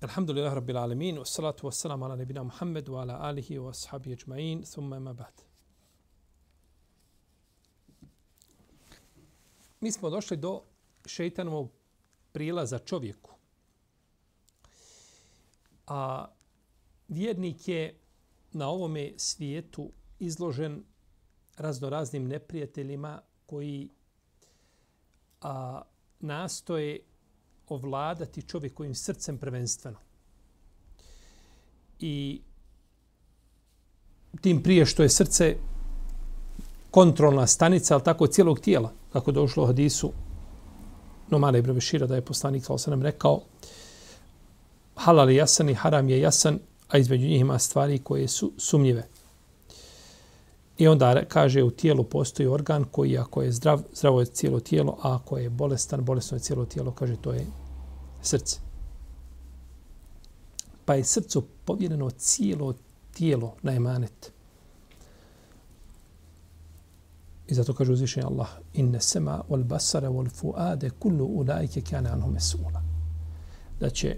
Alhamdulillah 0.00 0.54
Rabbil 0.54 0.76
Alamin, 0.76 1.18
wa 1.18 1.24
salatu 1.24 1.66
wa 1.66 1.72
salam 1.72 2.02
ala 2.02 2.16
nebina 2.16 2.44
Muhammed 2.44 2.88
wa 2.88 3.02
ala 3.02 3.18
alihi 3.18 3.58
wa 3.58 3.70
ashabi 3.70 4.14
ajma'in, 4.14 4.62
thumma 4.62 5.00
ma 5.00 5.12
ba'd. 5.12 5.42
Mi 9.80 9.92
smo 9.92 10.10
došli 10.10 10.36
do 10.36 10.62
šeitanovog 11.06 11.70
prilaza 12.32 12.78
čovjeku. 12.78 13.30
A 15.86 16.26
vjernik 17.08 17.68
je 17.68 17.98
na 18.52 18.68
ovome 18.68 19.12
svijetu 19.16 19.90
izložen 20.18 20.84
raznoraznim 21.56 22.28
neprijateljima 22.28 23.22
koji 23.46 23.90
a, 25.40 25.82
nastoje 26.20 27.00
ovladati 27.74 28.42
čovjekovim 28.42 28.94
srcem 28.94 29.38
prvenstveno. 29.38 29.98
I 32.00 32.40
tim 34.40 34.62
prije 34.62 34.86
što 34.86 35.02
je 35.02 35.08
srce 35.08 35.56
kontrolna 36.90 37.46
stanica, 37.46 37.94
ali 37.94 38.04
tako 38.04 38.26
cijelog 38.26 38.60
tijela, 38.60 38.92
kako 39.12 39.32
došlo 39.32 39.62
u 39.62 39.66
hadisu 39.66 40.12
Nomale 41.30 41.58
Ibn 41.58 41.72
Bešira, 41.72 42.06
da 42.06 42.14
je 42.14 42.24
poslanik 42.24 42.64
sa 42.64 42.72
osanem 42.72 43.02
rekao 43.02 43.42
halal 44.98 45.30
je 45.30 45.36
jasan 45.36 45.68
i 45.68 45.74
haram 45.74 46.08
je 46.08 46.20
jasan, 46.20 46.58
a 46.88 46.98
između 46.98 47.26
njih 47.26 47.40
ima 47.40 47.58
stvari 47.58 47.98
koje 47.98 48.28
su 48.28 48.52
sumnjive. 48.56 49.06
I 50.78 50.88
onda 50.88 51.24
kaže 51.28 51.62
u 51.62 51.70
tijelu 51.70 52.04
postoji 52.04 52.46
organ 52.46 52.84
koji 52.84 53.18
ako 53.18 53.42
je 53.42 53.52
zdrav, 53.52 53.82
zdravo 53.94 54.20
je 54.20 54.26
cijelo 54.26 54.60
tijelo, 54.60 54.98
a 55.02 55.14
ako 55.14 55.38
je 55.38 55.50
bolestan, 55.50 56.04
bolesno 56.04 56.36
je 56.36 56.40
cijelo 56.40 56.64
tijelo, 56.64 56.92
kaže 56.92 57.16
to 57.16 57.32
je 57.32 57.46
srce. 58.22 58.60
Pa 60.84 60.94
je 60.94 61.04
srcu 61.04 61.44
povjereno 61.64 62.10
cijelo 62.10 62.74
tijelo 63.12 63.54
na 63.62 63.72
emanet. 63.72 64.32
I 67.48 67.54
zato 67.54 67.74
kaže 67.74 67.92
uzvišenje 67.92 68.26
Allah 68.26 68.48
inne 68.74 69.00
sema 69.00 69.42
wal 69.48 69.64
basara 69.64 70.08
wal 70.08 70.30
fuade 70.30 70.90
kullu 70.90 71.24
ulaike 71.24 71.80
kane 71.80 72.10
anhu 72.10 72.30
mesula. 72.30 72.82
Da 73.80 73.90
će 73.90 74.16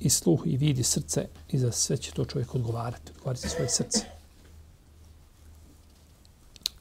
i 0.00 0.10
sluh 0.10 0.42
i 0.44 0.56
vidi 0.56 0.82
srce 0.82 1.28
i 1.48 1.58
za 1.58 1.72
sve 1.72 1.96
će 1.96 2.12
to 2.12 2.24
čovjek 2.24 2.54
odgovarati, 2.54 3.12
odgovarati 3.12 3.48
svoje 3.48 3.68
srce. 3.68 4.19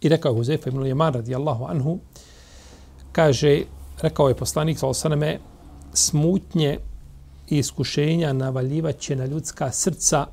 I 0.01 0.09
rekao 0.09 0.33
Huzefa 0.33 0.69
ibn 0.69 0.85
Jeman 0.85 1.13
radijallahu 1.13 1.65
anhu, 1.65 1.99
kaže, 3.11 3.63
rekao 4.01 4.29
je 4.29 4.35
poslanik, 4.35 4.79
sa 4.79 4.87
osaname, 4.87 5.39
smutnje 5.93 6.79
i 7.49 7.57
iskušenja 7.57 8.33
navaljivaće 8.33 9.15
na 9.15 9.25
ljudska 9.25 9.71
srca 9.71 10.27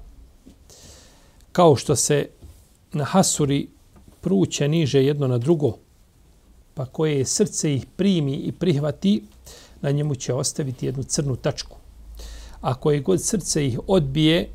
kao 1.52 1.76
što 1.76 1.96
se 1.96 2.28
na 2.92 3.04
hasuri 3.04 3.68
pruće 4.20 4.68
niže 4.68 5.04
jedno 5.04 5.26
na 5.26 5.38
drugo, 5.38 5.72
pa 6.74 6.86
koje 6.86 7.24
srce 7.24 7.74
ih 7.74 7.86
primi 7.96 8.34
i 8.34 8.52
prihvati, 8.52 9.22
na 9.80 9.90
njemu 9.90 10.14
će 10.14 10.34
ostaviti 10.34 10.86
jednu 10.86 11.02
crnu 11.02 11.36
tačku. 11.36 11.76
A 12.60 12.74
koje 12.74 13.00
god 13.00 13.22
srce 13.22 13.66
ih 13.66 13.80
odbije, 13.86 14.48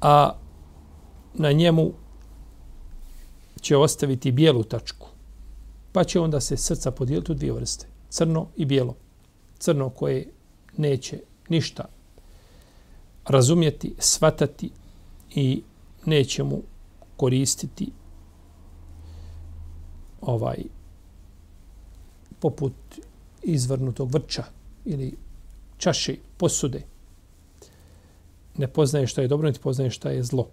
a 0.00 0.32
na 1.34 1.52
njemu 1.52 1.92
će 3.62 3.76
ostaviti 3.76 4.32
bijelu 4.32 4.64
tačku. 4.64 5.08
Pa 5.92 6.04
će 6.04 6.20
onda 6.20 6.40
se 6.40 6.56
srca 6.56 6.90
podijeliti 6.90 7.32
u 7.32 7.34
dvije 7.34 7.52
vrste. 7.52 7.86
Crno 8.08 8.46
i 8.56 8.64
bijelo. 8.64 8.94
Crno 9.58 9.90
koje 9.90 10.28
neće 10.76 11.20
ništa 11.48 11.84
razumjeti, 13.24 13.94
svatati 13.98 14.70
i 15.34 15.62
neće 16.06 16.42
mu 16.42 16.62
koristiti 17.16 17.90
ovaj 20.20 20.58
poput 22.40 22.72
izvrnutog 23.42 24.10
vrča 24.10 24.44
ili 24.84 25.16
čaše, 25.78 26.16
posude. 26.36 26.82
Ne 28.56 28.66
poznaje 28.68 29.06
šta 29.06 29.22
je 29.22 29.28
dobro, 29.28 29.48
ne 29.48 29.58
poznaje 29.62 29.90
šta 29.90 30.10
je 30.10 30.22
zlo. 30.22 30.48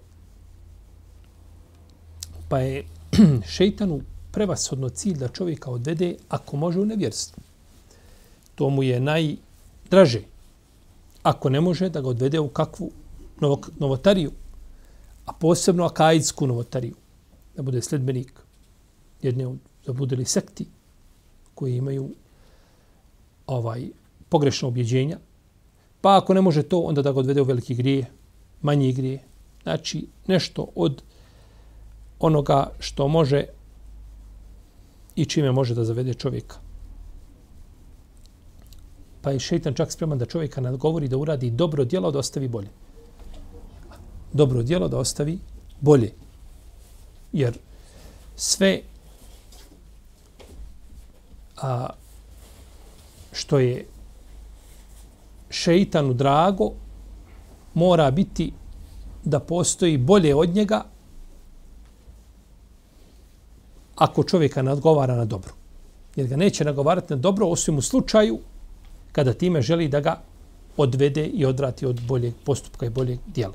Pa 2.49 2.59
je 2.59 2.85
šeitanu 3.55 4.01
prevashodno 4.31 4.89
cilj 4.89 5.17
da 5.17 5.27
čovjeka 5.27 5.71
odvede 5.71 6.15
ako 6.29 6.57
može 6.57 6.79
u 6.79 6.85
nevjerstvo. 6.85 7.43
To 8.55 8.69
mu 8.69 8.83
je 8.83 8.99
najdraže. 8.99 10.21
Ako 11.23 11.49
ne 11.49 11.61
može 11.61 11.89
da 11.89 12.01
ga 12.01 12.09
odvede 12.09 12.39
u 12.39 12.47
kakvu 12.47 12.91
novok, 13.39 13.69
novotariju, 13.79 14.31
a 15.25 15.33
posebno 15.33 15.85
akajsku 15.85 16.47
novotariju, 16.47 16.95
da 17.55 17.61
bude 17.61 17.81
sledbenik 17.81 18.33
jedne 19.21 19.47
od 19.47 19.57
zabudeli 19.85 20.25
sekti 20.25 20.65
koji 21.55 21.77
imaju 21.77 22.09
ovaj 23.47 23.87
pogrešno 24.29 24.67
objeđenja. 24.67 25.17
Pa 26.01 26.17
ako 26.17 26.33
ne 26.33 26.41
može 26.41 26.63
to, 26.63 26.79
onda 26.79 27.01
da 27.01 27.11
ga 27.11 27.19
odvede 27.19 27.41
u 27.41 27.45
veliki 27.45 27.75
grije, 27.75 28.05
manji 28.61 28.93
grije. 28.93 29.23
Znači, 29.63 30.07
nešto 30.27 30.67
od 30.75 31.01
onoga 32.19 32.71
što 32.79 33.07
može 33.07 33.45
i 35.15 35.25
čime 35.25 35.51
može 35.51 35.75
da 35.75 35.83
zavede 35.83 36.13
čovjeka. 36.13 36.55
Pa 39.21 39.31
je 39.31 39.39
šeitan 39.39 39.73
čak 39.73 39.91
spreman 39.91 40.17
da 40.17 40.25
čovjeka 40.25 40.61
nadgovori 40.61 41.07
da 41.07 41.17
uradi 41.17 41.51
dobro 41.51 41.85
djelo 41.85 42.11
da 42.11 42.19
ostavi 42.19 42.47
bolje. 42.47 42.69
Dobro 44.33 44.63
djelo 44.63 44.87
da 44.87 44.97
ostavi 44.97 45.39
bolje. 45.81 46.13
Jer 47.33 47.57
sve 48.35 48.81
a, 51.61 51.89
što 53.31 53.59
je 53.59 53.85
šeitanu 55.49 56.13
drago 56.13 56.71
mora 57.73 58.11
biti 58.11 58.53
da 59.23 59.39
postoji 59.39 59.97
bolje 59.97 60.35
od 60.35 60.55
njega 60.55 60.83
ako 63.99 64.23
čovjeka 64.23 64.61
ne 64.61 64.71
odgovara 64.71 65.15
na 65.15 65.25
dobro. 65.25 65.53
Jer 66.15 66.27
ga 66.27 66.35
neće 66.35 66.65
nagovarati 66.65 67.13
na 67.13 67.19
dobro 67.19 67.47
osim 67.47 67.77
u 67.77 67.81
slučaju 67.81 68.39
kada 69.11 69.33
time 69.33 69.61
želi 69.61 69.87
da 69.87 69.99
ga 69.99 70.21
odvede 70.77 71.25
i 71.25 71.45
odrati 71.45 71.85
od 71.85 72.01
boljeg 72.07 72.33
postupka 72.45 72.85
i 72.85 72.89
boljeg 72.89 73.19
dijela. 73.27 73.53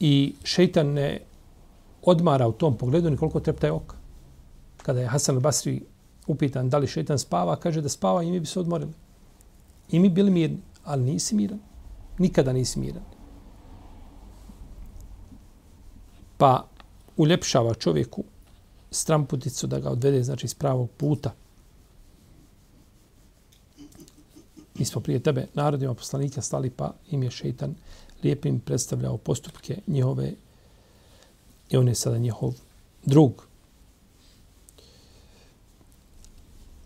I 0.00 0.34
šeitan 0.44 0.86
ne 0.86 1.20
odmara 2.02 2.48
u 2.48 2.52
tom 2.52 2.76
pogledu 2.76 3.10
nikoliko 3.10 3.40
trepta 3.40 3.66
je 3.66 3.72
oka. 3.72 3.96
Kada 4.82 5.00
je 5.00 5.06
Hasan 5.06 5.36
al-Basri 5.36 5.80
upitan 6.26 6.68
da 6.68 6.78
li 6.78 6.86
šeitan 6.86 7.18
spava, 7.18 7.56
kaže 7.56 7.80
da 7.80 7.88
spava 7.88 8.22
i 8.22 8.30
mi 8.30 8.40
bi 8.40 8.46
se 8.46 8.60
odmorili. 8.60 9.05
I 9.90 9.98
mi 9.98 10.08
bili 10.08 10.30
mirni, 10.30 10.58
ali 10.84 11.04
nisi 11.04 11.34
miran. 11.34 11.58
Nikada 12.18 12.52
nisi 12.52 12.78
miran. 12.78 13.02
Pa 16.36 16.66
uljepšava 17.16 17.74
čovjeku 17.74 18.24
stramputicu 18.90 19.66
da 19.66 19.78
ga 19.80 19.90
odvede, 19.90 20.22
znači, 20.22 20.48
s 20.48 20.54
pravog 20.54 20.90
puta. 20.96 21.34
Mi 24.78 24.84
smo 24.84 25.00
prije 25.00 25.22
tebe 25.22 25.46
narodima 25.54 25.94
poslanika 25.94 26.42
stali, 26.42 26.70
pa 26.70 26.94
im 27.10 27.22
je 27.22 27.30
šeitan 27.30 27.74
lijepim 28.22 28.60
predstavljao 28.60 29.16
postupke 29.16 29.78
njihove 29.86 30.32
i 31.70 31.76
on 31.76 31.88
je 31.88 31.94
sada 31.94 32.18
njihov 32.18 32.54
drug. 33.04 33.46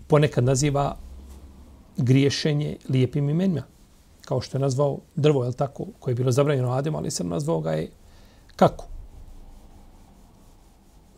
Ponekad 0.06 0.44
naziva 0.44 0.96
griješenje 1.96 2.76
lijepim 2.88 3.28
imenima. 3.28 3.62
Kao 4.24 4.40
što 4.40 4.56
je 4.56 4.60
nazvao 4.60 4.98
drvo, 5.16 5.44
je 5.44 5.52
tako, 5.52 5.86
koje 5.98 6.12
je 6.12 6.16
bilo 6.16 6.32
zabranjeno 6.32 6.72
Adem, 6.72 6.94
ali 6.96 7.10
sam 7.10 7.28
nazvao 7.28 7.60
ga 7.60 7.70
je 7.70 7.90
kako? 8.56 8.90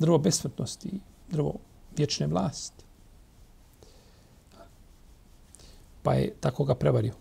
drvo 0.03 0.19
besmrtnosti, 0.19 1.01
drvo 1.31 1.55
vječne 1.97 2.27
vlasti. 2.27 2.85
Pa 6.03 6.15
je 6.15 6.35
tako 6.41 6.65
ga 6.65 6.75
prevario. 6.75 7.15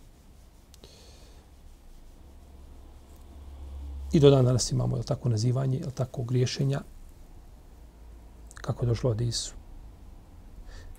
I 4.11 4.19
do 4.19 4.29
dan 4.29 4.45
danas 4.45 4.71
imamo 4.71 4.97
je 4.97 5.03
tako 5.03 5.29
nazivanje, 5.29 5.77
je 5.77 5.91
tako 5.91 6.23
griješenja, 6.23 6.81
kako 8.55 8.85
je 8.85 8.87
došlo 8.87 9.11
od 9.11 9.21
Isu. 9.21 9.53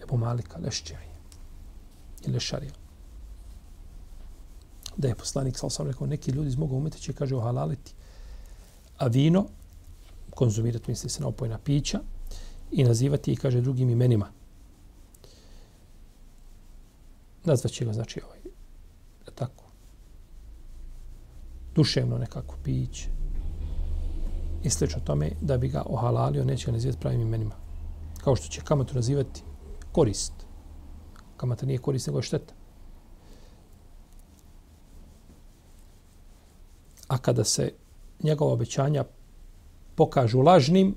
Ebu 0.03 0.17
Malika, 0.17 0.59
Lešćaj 0.59 1.12
ili 2.27 2.41
šarija. 2.41 2.73
Da 4.97 5.09
je 5.09 5.15
poslanik, 5.15 5.59
sal 5.59 5.71
sam 5.71 5.87
rekao, 5.87 6.07
neki 6.07 6.31
ljudi 6.31 6.49
iz 6.49 6.57
moga 6.57 6.77
umeta 6.77 6.99
će, 6.99 7.13
kaže, 7.13 7.37
ohalaliti. 7.37 7.93
A 8.99 9.07
vino, 9.07 9.47
konzumirati, 10.31 10.91
misli 10.91 11.11
se 11.11 11.21
na 11.21 11.29
opojna 11.29 11.59
pića, 11.59 12.01
i 12.73 12.85
nazivati 12.85 13.33
i 13.33 13.37
kaže 13.37 13.61
drugim 13.61 13.91
imenima. 13.91 14.29
Nazvaće 17.45 17.85
ga, 17.85 17.93
znači, 17.93 18.21
ovaj, 18.25 18.39
tako, 19.35 19.65
duševno 21.75 22.19
nekako 22.19 22.57
piće 22.65 23.09
i 24.63 24.71
slično 24.71 25.01
tome 25.01 25.31
da 25.41 25.59
bi 25.59 25.69
ga 25.69 25.83
ohalalio, 25.87 26.45
neće 26.45 26.67
ga 26.67 26.73
nazivati 26.73 27.01
pravim 27.01 27.21
imenima. 27.21 27.55
Kao 28.25 28.37
što 28.37 28.49
će 28.49 28.61
kamatu 28.61 28.95
nazivati 28.95 29.43
korist. 29.93 30.33
Kamata 31.43 31.67
nije 31.67 31.79
korist, 31.79 32.07
nego 32.07 32.19
je 32.19 32.23
šteta. 32.23 32.55
A 37.09 37.19
kada 37.19 37.45
se 37.45 37.73
njegova 38.23 38.53
obećanja 38.53 39.05
pokažu 39.95 40.41
lažnim, 40.41 40.95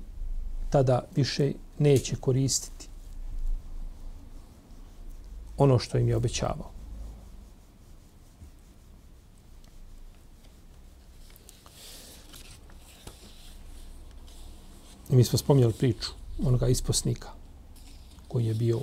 tada 0.70 1.02
više 1.16 1.52
neće 1.78 2.16
koristiti 2.16 2.88
ono 5.56 5.78
što 5.78 5.98
im 5.98 6.08
je 6.08 6.16
obećavao. 6.16 6.70
I 15.10 15.16
mi 15.16 15.24
smo 15.24 15.38
spomnjali 15.38 15.72
priču 15.72 16.10
onoga 16.44 16.68
isposnika 16.68 17.28
koji 18.28 18.46
je 18.46 18.54
bio 18.54 18.80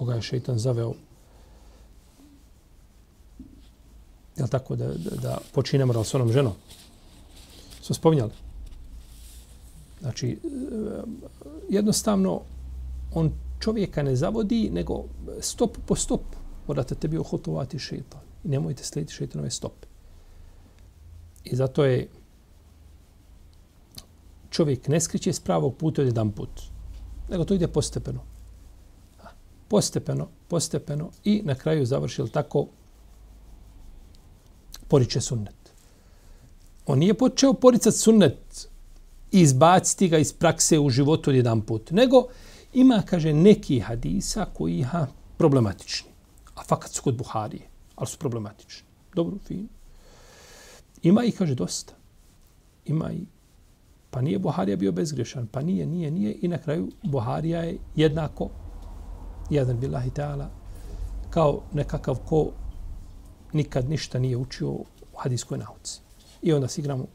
koga 0.00 0.14
je 0.14 0.22
šeitan 0.22 0.58
zaveo 0.58 0.94
je 4.36 4.46
tako 4.48 4.76
da, 4.76 4.86
da, 4.86 5.16
da 5.22 5.38
počine 5.52 5.84
moral 5.84 6.04
s 6.04 6.14
onom 6.14 6.32
ženom. 6.32 6.52
Smo 7.82 7.94
spominjali. 7.94 8.30
Znači, 10.00 10.30
e, 10.30 10.38
jednostavno, 11.68 12.40
on 13.14 13.32
čovjeka 13.58 14.02
ne 14.02 14.16
zavodi, 14.16 14.70
nego 14.72 15.04
stop 15.40 15.76
po 15.86 15.96
stop 15.96 16.22
morate 16.66 16.94
tebi 16.94 17.18
ohotovati 17.18 17.78
šeitan. 17.78 18.20
I 18.44 18.48
nemojte 18.48 18.84
slijediti 18.84 19.14
šeitanove 19.14 19.50
stope. 19.50 19.86
I 21.44 21.56
zato 21.56 21.84
je 21.84 22.08
čovjek 24.50 24.88
ne 24.88 25.00
skriće 25.00 25.32
s 25.32 25.40
pravog 25.40 25.76
puta 25.76 26.02
od 26.02 26.08
jedan 26.08 26.32
put, 26.32 26.60
nego 27.28 27.44
to 27.44 27.54
ide 27.54 27.68
postepeno. 27.68 28.29
Postepeno, 29.70 30.28
postepeno 30.48 31.10
i 31.24 31.42
na 31.44 31.54
kraju 31.54 31.86
završil 31.86 32.28
tako 32.28 32.66
poriče 34.88 35.20
sunnet. 35.20 35.54
On 36.86 36.98
nije 36.98 37.14
počeo 37.14 37.52
poricat 37.52 37.94
sunnet 37.94 38.68
i 39.32 39.40
izbaciti 39.40 40.08
ga 40.08 40.18
iz 40.18 40.32
prakse 40.32 40.78
u 40.78 40.90
životu 40.90 41.30
od 41.30 41.36
jedan 41.36 41.60
put, 41.62 41.90
nego 41.90 42.24
ima, 42.74 43.02
kaže, 43.06 43.32
neki 43.32 43.80
hadisa 43.80 44.46
koji 44.54 44.82
ha, 44.82 45.06
problematični. 45.38 46.10
A 46.54 46.62
fakat 46.62 46.90
su 46.90 47.02
kod 47.02 47.16
Buharije, 47.16 47.62
ali 47.96 48.08
su 48.08 48.18
problematični. 48.18 48.82
Dobro, 49.14 49.38
fino. 49.46 49.68
Ima 51.02 51.24
i, 51.24 51.30
kaže, 51.30 51.54
dosta. 51.54 51.94
Ima 52.86 53.12
i 53.12 53.24
Pa 54.10 54.20
nije 54.20 54.38
Buharija 54.38 54.76
bio 54.76 54.92
bezgrešan. 54.92 55.46
Pa 55.46 55.62
nije, 55.62 55.86
nije, 55.86 56.10
nije. 56.10 56.36
I 56.42 56.48
na 56.48 56.58
kraju 56.58 56.88
Buharija 57.02 57.62
je 57.62 57.78
jednako, 57.96 58.50
jedan 59.50 59.80
billahi 59.80 60.10
ta'ala, 60.10 60.46
kao 61.30 61.62
nekakav 61.72 62.18
ko 62.28 62.50
nikad 63.52 63.90
ništa 63.90 64.18
nije 64.18 64.36
učio 64.36 64.70
u 64.70 64.86
hadijskoj 65.16 65.58
nauci. 65.58 66.00
I 66.42 66.52
onda 66.52 66.68
si 66.68 66.80
igramo 66.80 67.06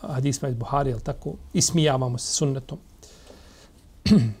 hadisma 0.00 0.48
iz 0.48 0.54
Buhari, 0.54 0.90
jel 0.90 1.00
tako, 1.00 1.34
i 1.52 1.62
smijavamo 1.62 2.18
se 2.18 2.32
sunnetom. 2.32 2.78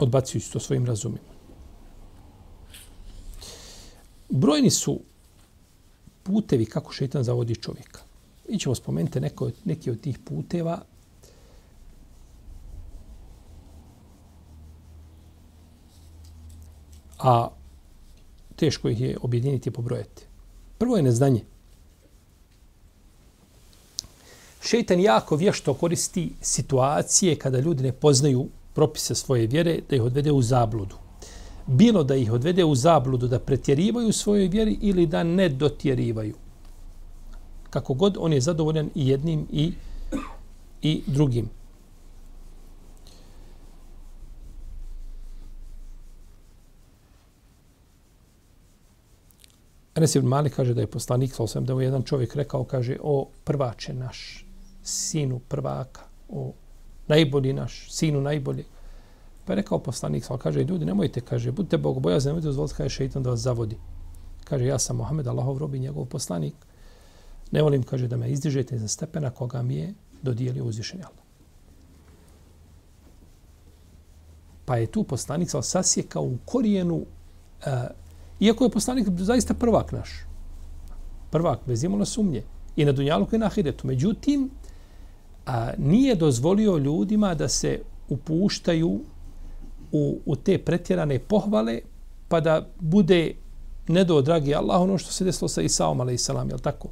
Odbacujući 0.00 0.52
to 0.52 0.60
svojim 0.60 0.86
razumima. 0.86 1.36
Brojni 4.28 4.70
su 4.70 5.00
putevi 6.22 6.66
kako 6.66 6.92
šeitan 6.92 7.24
zavodi 7.24 7.56
čovjeka. 7.56 8.00
Mi 8.48 8.58
ćemo 8.58 8.74
spomenuti 8.74 9.20
neko, 9.20 9.50
neki 9.64 9.90
od 9.90 10.00
tih 10.00 10.18
puteva. 10.18 10.82
A 17.26 17.48
teško 18.56 18.88
ih 18.88 19.00
je 19.00 19.16
objediniti 19.22 19.68
i 19.68 19.72
pobrojati. 19.72 20.22
Prvo 20.78 20.96
je 20.96 21.02
neznanje. 21.02 21.40
Šeitan 24.62 25.00
jako 25.00 25.36
vješto 25.36 25.74
koristi 25.74 26.30
situacije 26.40 27.36
kada 27.36 27.58
ljudi 27.58 27.82
ne 27.82 27.92
poznaju 27.92 28.46
propise 28.74 29.14
svoje 29.14 29.46
vjere 29.46 29.80
da 29.90 29.96
ih 29.96 30.02
odvede 30.02 30.32
u 30.32 30.42
zabludu 30.42 30.96
bilo 31.66 32.04
da 32.04 32.14
ih 32.14 32.32
odvede 32.32 32.64
u 32.64 32.74
zabludu 32.74 33.28
da 33.28 33.38
pretjerivaju 33.38 34.08
u 34.08 34.12
svojoj 34.12 34.48
vjeri 34.48 34.78
ili 34.80 35.06
da 35.06 35.22
ne 35.22 35.48
dotjerivaju. 35.48 36.34
Kako 37.70 37.94
god, 37.94 38.16
on 38.20 38.32
je 38.32 38.40
zadovoljan 38.40 38.90
i 38.94 39.08
jednim 39.08 39.46
i, 39.52 39.72
i 40.82 41.02
drugim. 41.06 41.50
Enes 49.96 50.14
ibn 50.14 50.28
Malik 50.28 50.54
kaže 50.56 50.74
da 50.74 50.80
je 50.80 50.86
poslanik, 50.86 51.34
sa 51.34 51.42
osam, 51.42 51.64
da 51.64 51.72
je 51.72 51.84
jedan 51.84 52.02
čovjek 52.02 52.34
rekao, 52.34 52.64
kaže, 52.64 52.96
o 53.02 53.28
prvače 53.44 53.94
naš, 53.94 54.46
sinu 54.82 55.38
prvaka, 55.48 56.02
o 56.28 56.52
najbolji 57.08 57.52
naš, 57.52 57.86
sinu 57.90 58.20
najbolji. 58.20 58.64
Pa 59.44 59.52
je 59.52 59.56
rekao 59.56 59.78
poslanik, 59.78 60.24
sa 60.24 60.36
kaže, 60.38 60.64
ljudi, 60.64 60.84
nemojte, 60.84 61.20
kaže, 61.20 61.52
budite 61.52 61.78
bogobojazni, 61.78 62.28
nemojte 62.28 62.46
dozvoliti, 62.46 62.74
kaže, 62.76 62.94
šeitan 62.94 63.22
da 63.22 63.30
vas 63.30 63.40
zavodi. 63.40 63.78
Kaže, 64.44 64.66
ja 64.66 64.78
sam 64.78 64.96
Mohamed, 64.96 65.26
Allahov 65.26 65.58
robi, 65.58 65.78
njegov 65.78 66.04
poslanik. 66.04 66.54
Ne 67.50 67.62
volim, 67.62 67.82
kaže, 67.82 68.08
da 68.08 68.16
me 68.16 68.30
izdižete 68.30 68.78
za 68.78 68.88
stepena 68.88 69.30
koga 69.30 69.62
mi 69.62 69.76
je 69.76 69.94
dodijelio 70.22 70.64
uzvišenje 70.64 71.02
Allah. 71.02 71.24
Pa 74.64 74.76
je 74.76 74.86
tu 74.86 75.04
poslanik, 75.04 75.50
sa 75.50 75.62
sasjekao 75.62 76.22
u 76.22 76.38
korijenu, 76.44 76.96
uh, 76.96 77.72
iako 78.40 78.64
je 78.64 78.70
poslanik 78.70 79.08
zaista 79.16 79.54
prvak 79.54 79.92
naš. 79.92 80.10
Prvak, 81.30 81.60
bez 81.66 81.84
imala 81.84 82.04
sumnje. 82.04 82.42
I 82.76 82.84
na 82.84 82.92
Dunjalu 82.92 83.26
i 83.32 83.38
na 83.38 83.46
Ahiretu. 83.46 83.86
Međutim, 83.86 84.50
a, 85.46 85.70
nije 85.78 86.14
dozvolio 86.14 86.76
ljudima 86.76 87.34
da 87.34 87.48
se 87.48 87.80
upuštaju 88.08 89.00
u, 89.92 90.20
u 90.26 90.36
te 90.36 90.58
pretjerane 90.58 91.18
pohvale, 91.18 91.80
pa 92.28 92.40
da 92.40 92.66
bude 92.80 93.34
ne 93.88 94.04
do 94.04 94.20
dragi 94.22 94.54
Allah 94.54 94.80
ono 94.80 94.98
što 94.98 95.12
se 95.12 95.24
desilo 95.24 95.48
sa 95.48 95.62
Isaom, 95.62 96.00
ali 96.00 96.14
i 96.14 96.18
salam, 96.18 96.48
jel 96.48 96.58
tako? 96.58 96.88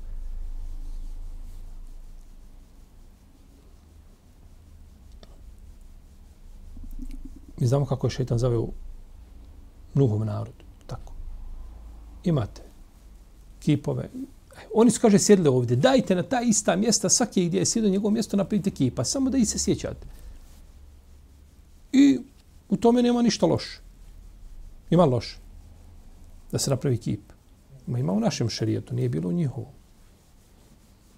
Mi 7.60 7.66
znamo 7.66 7.86
kako 7.86 8.06
je 8.06 8.10
šeitan 8.10 8.38
zaveo 8.38 8.66
Nuhov 9.94 10.24
narod. 10.24 10.63
Imate 12.24 12.62
kipove. 13.58 14.10
Oni 14.74 14.90
su, 14.90 15.00
kaže, 15.00 15.18
sjedli 15.18 15.48
ovdje. 15.48 15.76
Dajte 15.76 16.14
na 16.14 16.22
ta 16.22 16.40
ista 16.40 16.76
mjesta, 16.76 17.08
svaki 17.08 17.46
gdje 17.46 17.58
je 17.58 17.66
sjedio 17.66 17.90
njegovo 17.90 18.10
mjesto, 18.10 18.36
napravite 18.36 18.70
kipa. 18.70 19.04
Samo 19.04 19.30
da 19.30 19.38
i 19.38 19.44
se 19.44 19.58
sjećate. 19.58 20.06
I 21.92 22.18
U 22.68 22.76
tome 22.76 23.02
nema 23.02 23.22
ništa 23.22 23.46
loše. 23.46 23.80
Ima 24.90 25.04
loše. 25.04 25.36
Da 26.52 26.58
se 26.58 26.70
napravi 26.70 26.96
kip. 26.96 27.20
Ma 27.86 27.98
ima 27.98 28.12
u 28.12 28.20
našem 28.20 28.48
šarijetu, 28.48 28.94
nije 28.94 29.08
bilo 29.08 29.28
u 29.28 29.32
njihovom. 29.32 29.70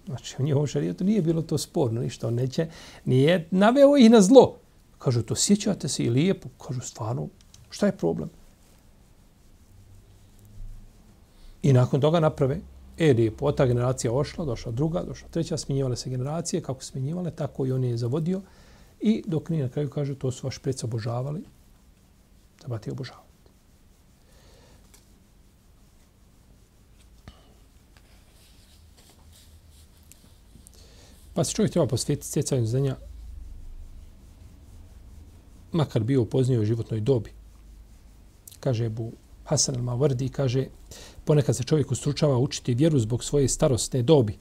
Znači, 0.05 0.35
u 0.39 0.43
njihovom 0.43 0.67
šarijetu 0.67 1.03
nije 1.03 1.21
bilo 1.21 1.41
to 1.41 1.57
sporno, 1.57 2.01
ništa. 2.01 2.27
On 2.27 2.33
neće, 2.33 2.67
nije 3.05 3.47
naveo 3.51 3.97
ih 3.97 4.11
na 4.11 4.21
zlo. 4.21 4.57
Kažu, 4.97 5.21
to 5.21 5.35
sjećate 5.35 5.87
se 5.87 6.03
i 6.03 6.09
lijepo. 6.09 6.49
Kažu, 6.67 6.81
stvarno, 6.81 7.27
šta 7.69 7.85
je 7.85 7.97
problem? 7.97 8.29
I 11.61 11.73
nakon 11.73 12.01
toga 12.01 12.19
naprave 12.19 12.59
E, 12.97 13.13
lijepo, 13.13 13.51
ta 13.51 13.65
generacija 13.65 14.13
ošla, 14.13 14.45
došla 14.45 14.71
druga, 14.71 15.03
došla 15.03 15.27
treća, 15.29 15.57
smjenjivale 15.57 15.95
se 15.95 16.09
generacije, 16.09 16.61
kako 16.61 16.83
smjenjivale, 16.83 17.31
tako 17.31 17.65
i 17.65 17.71
on 17.71 17.83
je 17.83 17.97
zavodio. 17.97 18.41
I 18.99 19.23
dok 19.27 19.49
nije 19.49 19.63
na 19.63 19.69
kraju 19.69 19.89
kaže, 19.89 20.15
to 20.15 20.31
su 20.31 20.47
vaši 20.47 20.59
predsa 20.59 20.85
obožavali, 20.85 21.43
treba 22.59 22.77
ti 22.77 22.91
obožavati. 22.91 23.27
Pa 31.33 31.43
se 31.43 31.53
čovjek 31.53 31.71
treba 31.71 31.87
posvetiti 31.87 32.27
stjecanju 32.27 32.65
znanja, 32.65 32.95
makar 35.71 36.03
bio 36.03 36.21
u 36.21 36.25
poznijoj 36.25 36.65
životnoj 36.65 36.99
dobi. 36.99 37.31
Kaže 38.59 38.89
Bu 38.89 39.11
Hasan 39.43 39.75
al-Mawardi, 39.75 40.31
kaže, 40.31 40.65
ponekad 41.27 41.55
se 41.55 41.63
čovjek 41.63 41.91
ustručava 41.91 42.37
učiti 42.37 42.73
vjeru 42.73 42.99
zbog 42.99 43.23
svoje 43.23 43.47
starostne 43.47 44.01
dobi. 44.01 44.37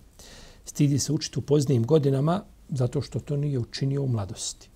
Stidi 0.65 0.99
se 0.99 1.13
učiti 1.13 1.39
u 1.39 1.43
poznijim 1.43 1.87
godinama 1.87 2.43
zato 2.69 3.03
što 3.03 3.21
to 3.21 3.37
nije 3.37 3.59
učinio 3.59 4.03
u 4.03 4.09
mladosti. 4.09 4.69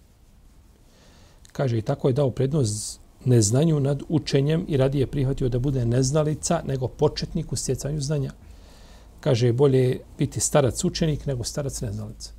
Kaže, 1.53 1.79
i 1.79 1.83
tako 1.83 2.09
je 2.09 2.15
dao 2.15 2.31
prednost 2.31 3.01
neznanju 3.25 3.81
nad 3.81 4.03
učenjem 4.09 4.65
i 4.69 4.77
radije 4.77 5.07
prihvatio 5.07 5.49
da 5.49 5.59
bude 5.59 5.85
neznalica 5.87 6.63
nego 6.67 6.89
početnik 6.89 7.53
u 7.53 7.57
stjecanju 7.57 8.01
znanja 8.01 8.33
kaže 9.21 9.53
bolje 9.53 10.01
biti 10.19 10.41
starac 10.41 10.85
učenik 10.85 11.27
nego 11.27 11.45
starac 11.45 11.81
neznalica. 11.81 12.33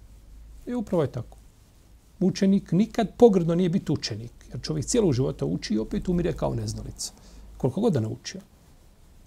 I 0.68 0.74
upravo 0.74 1.04
je 1.04 1.12
tako. 1.12 1.38
Učenik 2.20 2.72
nikad 2.72 3.08
pogrdno 3.18 3.56
nije 3.56 3.70
biti 3.70 3.92
učenik. 3.92 4.32
Jer 4.50 4.62
čovjek 4.62 4.86
cijelo 4.86 5.14
života 5.14 5.46
uči 5.46 5.74
i 5.74 5.80
opet 5.80 6.10
umire 6.10 6.34
kao 6.34 6.56
neznalica. 6.56 7.14
Koliko 7.58 7.82
god 7.82 7.94
da 7.94 8.00
naučio. 8.00 8.42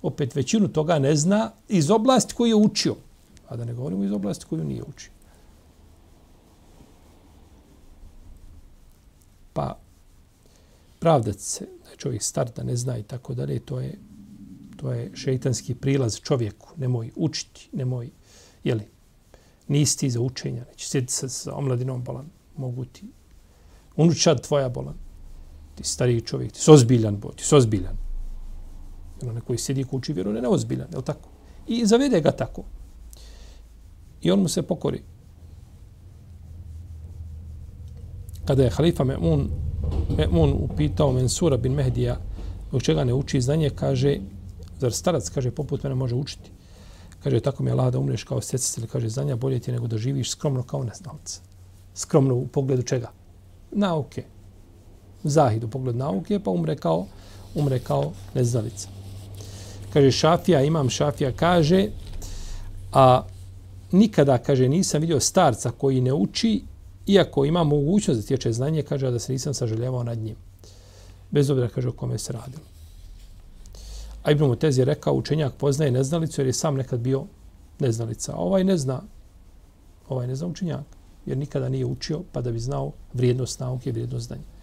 Opet 0.04 0.34
većinu 0.34 0.68
toga 0.68 0.98
ne 0.98 1.16
zna 1.16 1.50
iz 1.68 1.90
oblasti 1.90 2.34
koju 2.34 2.48
je 2.48 2.54
učio. 2.54 2.96
A 3.48 3.56
da 3.56 3.64
ne 3.64 3.74
govorimo 3.74 4.04
iz 4.04 4.12
oblasti 4.12 4.46
koju 4.46 4.64
nije 4.64 4.82
učio. 4.82 5.10
Pa 9.52 9.78
pravdat 10.98 11.38
se 11.38 11.68
da 11.84 11.90
je 11.90 11.96
čovjek 11.96 12.22
star 12.22 12.50
da 12.56 12.62
ne 12.62 12.76
zna 12.76 12.98
i 12.98 13.02
tako 13.02 13.34
dalje, 13.34 13.58
to 13.58 13.80
je 13.80 13.98
to 14.84 14.92
je 14.92 15.10
šeitanski 15.14 15.74
prilaz 15.74 16.20
čovjeku. 16.20 16.68
Nemoj 16.76 17.10
učiti, 17.16 17.68
nemoj, 17.72 18.10
jeli, 18.64 18.88
nisi 19.68 19.98
ti 19.98 20.10
za 20.10 20.20
učenja, 20.20 20.64
neće 20.64 20.88
sjeti 20.88 21.12
sa, 21.12 21.28
sa 21.28 21.54
omladinom 21.54 22.02
bolan, 22.04 22.26
mogu 22.56 22.84
ti 22.84 23.04
unučad 23.96 24.46
tvoja 24.46 24.68
bolan. 24.68 24.94
Ti 25.74 25.84
stariji 25.84 26.20
čovjek, 26.20 26.52
ti 26.52 26.60
sozbiljan, 26.60 27.16
bo, 27.16 27.32
ti 27.32 27.44
sozbiljan. 27.44 28.03
Jel, 29.24 29.30
onaj 29.30 29.42
koji 29.42 29.58
sjedi 29.58 29.84
kući 29.84 30.12
vjeru, 30.12 30.32
ne 30.32 30.40
neozbiljan, 30.40 30.88
je 30.96 31.02
tako? 31.02 31.28
I 31.66 31.86
zavede 31.86 32.20
ga 32.20 32.30
tako. 32.30 32.62
I 34.22 34.30
on 34.30 34.40
mu 34.40 34.48
se 34.48 34.62
pokori. 34.62 35.02
Kada 38.44 38.62
je 38.62 38.70
halifa 38.70 39.04
Me'mun, 39.04 39.48
Me'mun 40.16 40.52
upitao 40.60 41.12
Mensura 41.12 41.56
bin 41.56 41.72
Mehdija 41.72 42.16
zbog 42.68 42.82
čega 42.82 43.04
ne 43.04 43.14
uči 43.14 43.40
znanje, 43.40 43.70
kaže 43.70 44.18
Zar 44.80 44.92
starac, 44.92 45.28
kaže, 45.28 45.50
poput 45.50 45.82
mene 45.82 45.94
može 45.94 46.14
učiti? 46.14 46.50
Kaže, 47.22 47.40
tako 47.40 47.62
mi 47.62 47.70
je 47.70 47.72
Allah 47.72 47.92
da 47.92 47.98
umreš 47.98 48.24
kao 48.24 48.40
stjecatelj, 48.40 48.86
kaže, 48.86 49.08
znanja 49.08 49.36
bolje 49.36 49.58
ti 49.58 49.72
nego 49.72 49.86
da 49.86 49.98
živiš 49.98 50.30
skromno 50.30 50.62
kao 50.62 50.84
neznalca. 50.84 51.40
Skromno 51.94 52.34
u 52.34 52.46
pogledu 52.46 52.82
čega? 52.82 53.10
Nauke. 53.70 54.24
Zahid 55.22 55.64
u 55.64 55.68
pogledu 55.68 55.98
nauke, 55.98 56.40
pa 56.40 56.50
umre 56.50 56.76
kao, 56.76 57.06
umre 57.54 57.78
kao 57.78 58.12
neznalica. 58.34 58.88
Kaže, 59.94 60.10
šafija, 60.10 60.62
imam 60.62 60.88
šafija, 60.90 61.32
kaže, 61.32 61.88
a 62.92 63.22
nikada, 63.92 64.38
kaže, 64.38 64.68
nisam 64.68 65.00
vidio 65.00 65.20
starca 65.20 65.70
koji 65.70 66.00
ne 66.00 66.12
uči, 66.12 66.62
iako 67.06 67.44
ima 67.44 67.64
mogućnost 67.64 68.20
da 68.20 68.26
tječe 68.26 68.52
znanje, 68.52 68.82
kaže, 68.82 69.10
da 69.10 69.18
se 69.18 69.32
nisam 69.32 69.54
sažaljevao 69.54 70.02
nad 70.02 70.18
njim. 70.18 70.36
Bez 71.30 71.50
obzira, 71.50 71.68
kaže, 71.68 71.88
o 71.88 71.92
kome 71.92 72.18
se 72.18 72.32
radilo. 72.32 72.62
A 74.22 74.30
Ibn 74.30 74.44
Mutez 74.44 74.78
je 74.78 74.84
rekao, 74.84 75.14
učenjak 75.14 75.54
poznaje 75.54 75.90
neznalicu 75.90 76.40
jer 76.40 76.46
je 76.46 76.52
sam 76.52 76.76
nekad 76.76 77.00
bio 77.00 77.26
neznalica. 77.78 78.32
A 78.32 78.36
ovaj 78.36 78.64
ne 78.64 78.76
zna, 78.76 79.02
ovaj 80.08 80.26
ne 80.26 80.34
zna 80.34 80.46
učenjak, 80.46 80.84
jer 81.26 81.38
nikada 81.38 81.68
nije 81.68 81.86
učio 81.86 82.22
pa 82.32 82.40
da 82.40 82.52
bi 82.52 82.58
znao 82.58 82.92
vrijednost 83.12 83.60
nauke 83.60 83.90
i 83.90 83.92
vrijednost 83.92 84.26
znanja. 84.26 84.53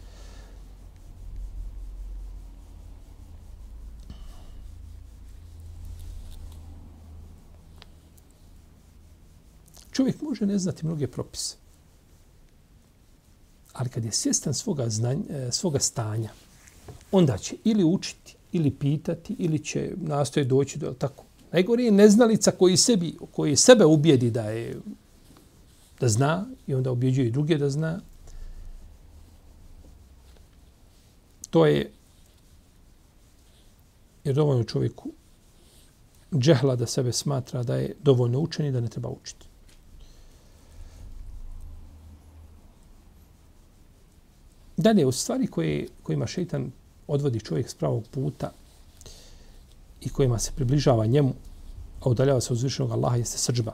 Čovjek 9.91 10.21
može 10.21 10.45
ne 10.45 10.57
znati 10.57 10.85
mnoge 10.85 11.07
propise. 11.07 11.55
Ali 13.73 13.89
kad 13.89 14.05
je 14.05 14.11
svjestan 14.11 14.53
svoga, 14.53 14.89
znanja, 14.89 15.21
e, 15.29 15.51
svoga 15.51 15.79
stanja, 15.79 16.29
onda 17.11 17.37
će 17.37 17.55
ili 17.63 17.83
učiti 17.83 18.35
ili 18.51 18.71
pitati 18.71 19.35
ili 19.39 19.59
će 19.59 19.91
nastoje 19.97 20.43
doći 20.43 20.79
do 20.79 20.93
tako. 20.93 21.23
Najgore 21.51 21.83
je 21.83 21.91
neznalica 21.91 22.51
koji 22.51 22.77
sebi 22.77 23.17
koji 23.31 23.55
sebe 23.55 23.85
ubijedi 23.85 24.31
da 24.31 24.49
je 24.49 24.79
da 25.99 26.09
zna 26.09 26.45
i 26.67 26.73
onda 26.73 26.91
objeđuje 26.91 27.27
i 27.27 27.31
druge 27.31 27.57
da 27.57 27.69
zna. 27.69 27.99
To 31.49 31.65
je 31.65 31.91
jer 34.23 34.35
dovoljno 34.35 34.63
čovjeku 34.63 35.09
džehla 36.33 36.75
da 36.75 36.85
sebe 36.85 37.11
smatra 37.11 37.63
da 37.63 37.75
je 37.75 37.95
dovoljno 38.03 38.39
učen 38.39 38.65
i 38.65 38.71
da 38.71 38.79
ne 38.79 38.87
treba 38.87 39.09
učiti. 39.09 39.50
Dalje, 44.81 45.05
u 45.05 45.11
stvari 45.11 45.47
koje, 45.47 45.87
kojima 46.03 46.27
šeitan 46.27 46.71
odvodi 47.07 47.39
čovjek 47.39 47.69
s 47.69 47.75
pravog 47.75 48.03
puta 48.11 48.51
i 50.01 50.09
kojima 50.09 50.39
se 50.39 50.51
približava 50.55 51.05
njemu, 51.05 51.33
a 51.99 52.09
udaljava 52.09 52.41
se 52.41 52.53
od 52.53 52.57
uzvišenog 52.57 52.91
Allaha, 52.91 53.15
jeste 53.15 53.37
srđba. 53.37 53.73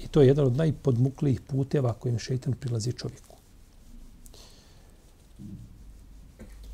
I 0.00 0.08
to 0.08 0.20
je 0.20 0.26
jedan 0.26 0.46
od 0.46 0.56
najpodmuklijih 0.56 1.40
puteva 1.40 1.92
kojim 1.92 2.18
šeitan 2.18 2.52
prilazi 2.52 2.92
čovjeku. 2.92 3.36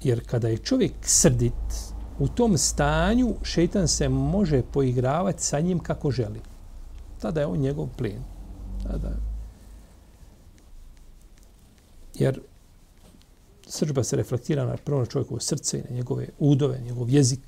Jer 0.03 0.27
kada 0.27 0.49
je 0.49 0.59
čovjek 0.59 0.93
srdit, 1.03 1.93
u 2.19 2.29
tom 2.29 2.59
stanju 2.59 3.35
šeitan 3.43 3.89
se 3.89 4.09
može 4.09 4.63
poigravati 4.63 5.43
sa 5.43 5.61
njim 5.61 5.79
kako 5.79 6.11
želi. 6.11 6.41
Tada 7.21 7.41
je 7.41 7.47
on 7.47 7.59
njegov 7.59 7.89
plen. 7.97 8.25
Tada. 8.83 9.32
Jer 12.15 12.41
srđba 13.67 14.05
se 14.05 14.17
reflektira 14.17 14.65
na 14.65 14.77
prvo 14.77 15.01
na 15.01 15.07
čovjekovo 15.07 15.41
srce, 15.41 15.83
na 15.89 15.97
njegove 15.97 16.29
udove, 16.39 16.81
njegov 16.81 17.11
jezik, 17.11 17.41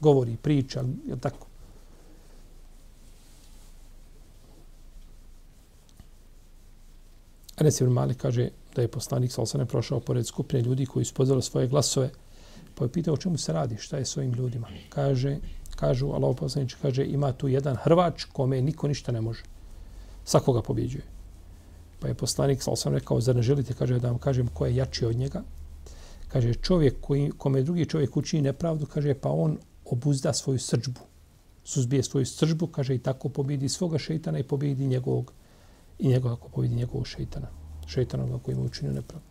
govori, 0.00 0.36
priča, 0.42 0.84
je 1.06 1.20
tako? 1.20 1.46
Anas 7.56 7.80
ibn 7.80 7.92
Malik 7.92 8.16
kaže 8.16 8.48
da 8.74 8.82
je 8.82 8.88
poslanik 8.88 9.32
Salsane 9.32 9.66
prošao 9.66 10.00
pored 10.00 10.26
skupine 10.26 10.62
ljudi 10.62 10.86
koji 10.86 11.04
su 11.04 11.14
pozvali 11.14 11.42
svoje 11.42 11.68
glasove, 11.68 12.10
pa 12.74 12.84
je 12.84 12.92
pitao 12.92 13.14
o 13.14 13.16
čemu 13.16 13.38
se 13.38 13.52
radi, 13.52 13.76
šta 13.78 13.96
je 13.96 14.04
s 14.04 14.16
ovim 14.16 14.32
ljudima. 14.32 14.68
Kaže, 14.88 15.36
kažu, 15.76 16.10
Allah 16.12 16.36
poslanič 16.36 16.74
kaže, 16.82 17.06
ima 17.06 17.32
tu 17.32 17.48
jedan 17.48 17.76
Hrvač 17.76 18.24
kome 18.24 18.62
niko 18.62 18.88
ništa 18.88 19.12
ne 19.12 19.20
može. 19.20 19.42
Svakoga 20.24 20.62
pobjeđuje. 20.62 21.13
Pa 22.04 22.08
je 22.08 22.14
poslanik, 22.14 22.62
sal 22.62 22.76
sam 22.76 22.92
rekao, 22.92 23.20
zar 23.20 23.36
ne 23.36 23.42
želite, 23.42 23.72
kaže, 23.74 23.96
da 23.98 24.10
vam 24.10 24.18
kažem 24.18 24.48
ko 24.52 24.66
je 24.66 24.76
jači 24.76 25.06
od 25.06 25.16
njega? 25.16 25.40
Kaže, 26.28 26.54
čovjek 26.54 26.96
koji, 27.00 27.30
kome 27.38 27.62
drugi 27.62 27.86
čovjek 27.86 28.16
učini 28.16 28.42
nepravdu, 28.42 28.86
kaže, 28.86 29.14
pa 29.14 29.30
on 29.30 29.56
obuzda 29.84 30.32
svoju 30.32 30.58
srđbu. 30.58 31.00
Suzbije 31.64 32.02
svoju 32.02 32.26
srđbu, 32.26 32.66
kaže, 32.66 32.94
i 32.94 32.98
tako 32.98 33.28
pobjedi 33.28 33.68
svoga 33.68 33.98
šeitana 33.98 34.38
i 34.38 34.42
pobjedi 34.42 34.86
njegovog, 34.86 35.32
i 35.98 36.08
njegov, 36.08 36.32
ako 36.32 36.48
pobjedi 36.48 36.74
njegovog 36.74 37.06
šeitana. 37.06 37.48
Šeitana 37.86 38.38
koji 38.42 38.56
mu 38.56 38.64
učinio 38.64 38.92
nepravdu. 38.92 39.26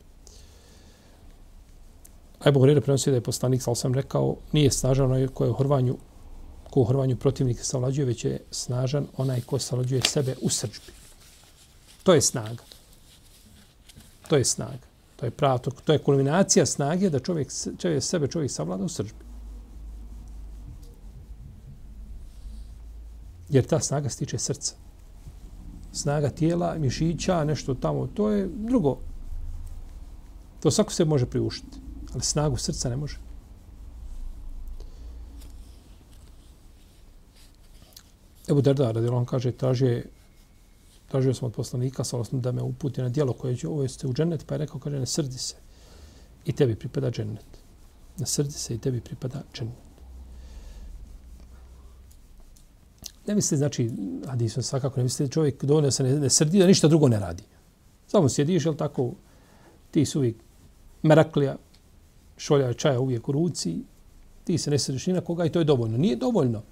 Ajbo 2.40 2.60
Horeira 2.60 2.82
prenosi 2.82 3.10
da 3.10 3.22
je 3.22 3.28
poslanik, 3.30 3.62
sal 3.62 3.76
sam 3.76 3.94
rekao, 3.94 4.36
nije 4.52 4.72
snažan 4.72 5.12
onaj 5.12 5.28
ko 5.28 5.44
je 5.44 5.50
u 5.50 5.54
Hrvanju, 5.62 5.98
ko 6.70 6.82
u 6.82 6.86
Hrvanju 6.90 7.18
protivnik 7.18 7.60
savlađuje, 7.62 8.06
već 8.06 8.26
je 8.26 8.40
snažan 8.52 9.08
onaj 9.18 9.42
ko 9.42 9.60
savlađuje 9.60 10.02
sebe 10.02 10.36
u 10.42 10.50
srđbi. 10.50 11.03
To 12.04 12.14
je 12.14 12.22
snaga. 12.22 12.64
To 14.28 14.36
je 14.36 14.46
snaga. 14.46 14.88
To 15.16 15.26
je 15.26 15.32
pravo, 15.32 15.58
to, 15.58 15.72
to 15.72 15.94
je 15.94 16.04
kulminacija 16.04 16.66
snage 16.66 17.10
da 17.10 17.20
čovjek, 17.20 17.52
čovjek 17.78 18.04
sebe 18.04 18.28
čovjek 18.28 18.52
savlada 18.52 18.84
u 18.84 18.90
sržbi. 18.90 19.24
Jer 23.50 23.66
ta 23.66 23.80
snaga 23.80 24.10
stiče 24.10 24.38
srca. 24.38 24.76
Snaga 25.92 26.30
tijela, 26.30 26.76
mišića, 26.78 27.44
nešto 27.44 27.74
tamo, 27.74 28.08
to 28.08 28.30
je 28.30 28.50
drugo. 28.54 28.98
To 30.60 30.72
svako 30.72 30.92
se 30.92 31.06
može 31.06 31.26
priuštiti. 31.26 31.78
Ali 32.14 32.24
snagu 32.24 32.58
srca 32.58 32.90
ne 32.90 32.98
može. 32.98 33.18
Ebu 38.50 38.62
Derda, 38.62 38.92
radi 38.92 39.08
on 39.08 39.26
kaže, 39.26 39.52
tražio, 39.52 40.02
tražio 41.14 41.34
sam 41.34 41.46
od 41.46 41.54
poslanika, 41.54 42.04
sa 42.04 42.18
da 42.32 42.52
me 42.52 42.62
uputi 42.62 43.02
na 43.02 43.10
dijelo 43.10 43.34
koje 43.34 43.56
će 43.56 43.68
uvesti 43.68 44.08
u 44.08 44.14
džennet, 44.14 44.46
pa 44.48 44.56
je 44.56 44.58
rekao, 44.58 44.80
kaže, 44.80 45.00
ne 45.00 45.06
srdi 45.06 45.38
se. 45.38 45.56
I 46.46 46.52
tebi 46.52 46.76
pripada 46.76 47.12
džennet. 47.12 47.46
Ne 48.18 48.26
srdi 48.26 48.52
se 48.52 48.74
i 48.76 48.78
tebi 48.78 49.02
pripada 49.02 49.44
džennet. 49.54 49.78
Ne 53.28 53.36
misli, 53.36 53.58
znači, 53.58 53.92
hadisom 54.28 54.64
svakako, 54.64 54.98
ne 54.98 55.04
misli 55.04 55.30
čovjek 55.30 55.64
dovoljno 55.66 55.92
se 55.92 56.04
ne, 56.04 56.20
ne 56.20 56.30
srdi, 56.30 56.60
da 56.60 56.68
ništa 56.68 56.88
drugo 56.88 57.08
ne 57.08 57.20
radi. 57.20 57.44
Samo 58.08 58.30
sjediš, 58.30 58.66
jel 58.66 58.76
tako, 58.76 59.12
ti 59.92 60.06
su 60.06 60.20
uvijek 60.20 60.36
meraklija, 61.04 61.56
šolja 62.38 62.74
čaja 62.74 63.00
uvijek 63.00 63.30
u 63.30 63.32
ruci, 63.32 63.84
ti 64.44 64.58
se 64.58 64.72
ne 64.72 64.80
srdiš 64.80 65.08
ni 65.08 65.14
na 65.14 65.22
koga 65.22 65.46
i 65.46 65.52
to 65.52 65.60
je 65.60 65.66
dovoljno. 65.66 65.98
Nije 65.98 66.16
dovoljno 66.16 66.64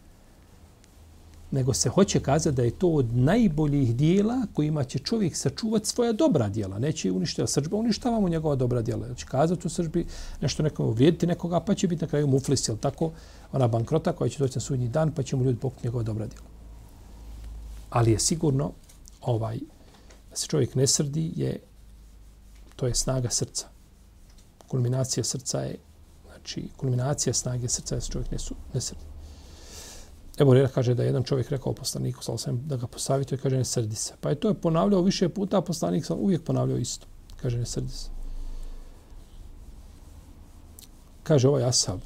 nego 1.51 1.73
se 1.73 1.89
hoće 1.89 2.19
kazati 2.19 2.55
da 2.55 2.63
je 2.63 2.71
to 2.71 2.89
od 2.89 3.15
najboljih 3.17 3.95
dijela 3.95 4.45
kojima 4.53 4.83
će 4.83 4.99
čovjek 4.99 5.35
sačuvati 5.35 5.87
svoja 5.87 6.13
dobra 6.13 6.49
dijela. 6.49 6.79
Neće 6.79 7.11
uništiti 7.11 7.47
srđba, 7.47 7.77
uništavamo 7.77 8.29
njegova 8.29 8.55
dobra 8.55 8.81
dijela. 8.81 9.05
Znači 9.05 9.25
kazati 9.25 9.67
u 9.67 9.69
srđbi 9.69 10.05
nešto 10.41 10.63
nekom 10.63 10.85
uvrijediti 10.85 11.27
nekoga, 11.27 11.59
pa 11.59 11.75
će 11.75 11.87
biti 11.87 12.01
na 12.01 12.07
kraju 12.07 12.27
muflis, 12.27 12.67
jel 12.67 12.77
tako? 12.77 13.11
Ona 13.51 13.67
bankrota 13.67 14.13
koja 14.13 14.29
će 14.29 14.39
doći 14.39 14.57
na 14.57 14.61
sudnji 14.61 14.87
dan, 14.87 15.11
pa 15.11 15.23
će 15.23 15.35
mu 15.35 15.43
ljudi 15.43 15.59
pokuti 15.59 15.87
njegova 15.87 16.03
dobra 16.03 16.25
dijela. 16.25 16.47
Ali 17.89 18.11
je 18.11 18.19
sigurno 18.19 18.71
ovaj 19.21 19.59
da 20.29 20.35
se 20.35 20.47
čovjek 20.47 20.75
ne 20.75 20.87
srdi 20.87 21.31
je 21.35 21.59
to 22.75 22.87
je 22.87 22.95
snaga 22.95 23.29
srca. 23.29 23.67
Kulminacija 24.67 25.23
srca 25.23 25.59
je 25.59 25.75
znači 26.27 26.69
kulminacija 26.77 27.33
snage 27.33 27.69
srca 27.69 27.95
je 27.95 27.97
da 27.97 28.01
se 28.01 28.11
čovjek 28.11 28.31
ne, 28.31 28.39
su, 28.39 28.55
ne 28.73 28.81
srdi. 28.81 29.10
Evo 30.41 30.53
Rera 30.53 30.67
kaže 30.67 30.93
da 30.93 31.03
je 31.03 31.07
jedan 31.07 31.23
čovjek 31.23 31.49
rekao 31.49 31.73
poslaniku 31.73 32.23
sam, 32.23 32.61
da 32.65 32.75
ga 32.75 32.87
posavituje, 32.87 33.37
kaže 33.37 33.57
ne 33.57 33.65
srdi 33.65 33.95
se. 33.95 34.13
Pa 34.21 34.29
je 34.29 34.35
to 34.35 34.47
je 34.47 34.53
ponavljao 34.53 35.01
više 35.01 35.29
puta, 35.29 35.57
a 35.57 35.61
poslanik 35.61 36.05
sam 36.05 36.19
uvijek 36.19 36.43
ponavljao 36.43 36.77
isto. 36.77 37.07
Kaže 37.41 37.57
ne 37.57 37.65
srdi 37.65 37.91
se. 37.91 38.09
Kaže 41.23 41.47
ovaj 41.47 41.63
Asab, 41.63 41.99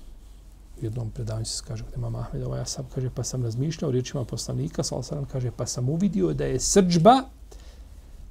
u 0.81 0.85
jednom 0.85 1.11
predavanju 1.11 1.45
se 1.45 1.63
kaže 1.67 1.83
gdje 1.87 1.97
mama 1.97 2.19
Ahmed, 2.19 2.43
ovaj 2.43 2.59
Asab 2.59 2.85
kaže 2.95 3.09
pa 3.15 3.23
sam 3.23 3.43
razmišljao 3.43 3.91
riječima 3.91 4.25
poslanika, 4.25 4.83
sa 4.83 4.95
kaže 5.31 5.51
pa 5.51 5.65
sam 5.65 5.89
uvidio 5.89 6.33
da 6.33 6.45
je 6.45 6.59
srđba 6.59 7.21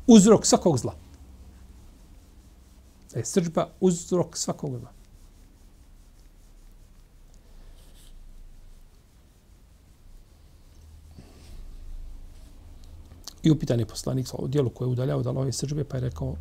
uzrok 0.07 0.47
svakog 0.47 0.79
zla. 0.79 0.95
Da 3.13 3.19
je 3.19 3.25
srđba 3.25 3.69
uzrok 3.81 4.37
svakog 4.37 4.79
zla. 4.79 4.93
I 13.45 13.51
upitan 13.51 13.81
je 13.81 13.87
poslanik 13.87 14.29
o 14.33 14.47
dijelu 14.47 14.71
koje 14.71 14.87
je 14.87 14.93
udaljao 14.93 15.19
od 15.19 15.27
Allahove 15.27 15.53
srđbe, 15.53 15.85
pa 15.85 15.97
je 15.97 16.01
rekao, 16.01 16.37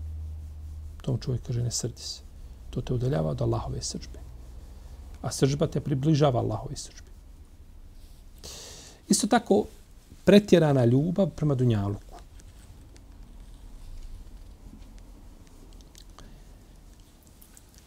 tom 1.02 1.18
čovjek 1.20 1.44
kaže, 1.44 1.64
ne 1.64 1.72
srdi 1.72 2.02
se. 2.02 2.22
To 2.70 2.82
te 2.82 2.94
udaljava 2.94 3.30
od 3.30 3.42
Allahove 3.42 3.82
srđbe. 3.82 4.20
A 5.22 5.32
srđba 5.32 5.68
te 5.68 5.82
približava 5.82 6.40
Allahove 6.40 6.76
srđbe. 6.76 7.12
Isto 9.08 9.28
tako, 9.28 9.66
pretjerana 10.26 10.86
ljubav 10.86 11.30
prema 11.30 11.56
Dunjaluku. 11.56 12.16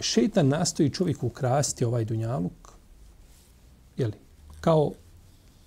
Šeitan 0.00 0.48
nastoji 0.48 0.90
čovjeku 0.90 1.26
ukrasti 1.26 1.84
ovaj 1.84 2.04
Dunjaluk, 2.04 2.72
jeli, 3.96 4.12
kao 4.60 4.92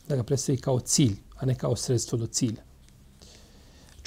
da 0.07 0.15
ga 0.15 0.23
predstavi 0.23 0.57
kao 0.57 0.79
cilj, 0.79 1.17
a 1.37 1.45
ne 1.45 1.55
kao 1.55 1.75
sredstvo 1.75 2.17
do 2.17 2.27
cilja. 2.27 2.68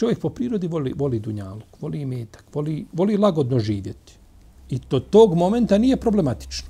Čovjek 0.03 0.19
po 0.19 0.31
prirodi 0.35 0.67
voli, 0.67 0.93
voli 0.99 1.21
dunjaluk, 1.23 1.77
voli 1.81 2.01
imetak, 2.01 2.45
voli, 2.55 2.87
voli 2.93 3.17
lagodno 3.17 3.59
živjeti. 3.59 4.13
I 4.71 4.79
to 4.79 5.01
tog 5.01 5.35
momenta 5.35 5.79
nije 5.79 5.97
problematično. 5.97 6.69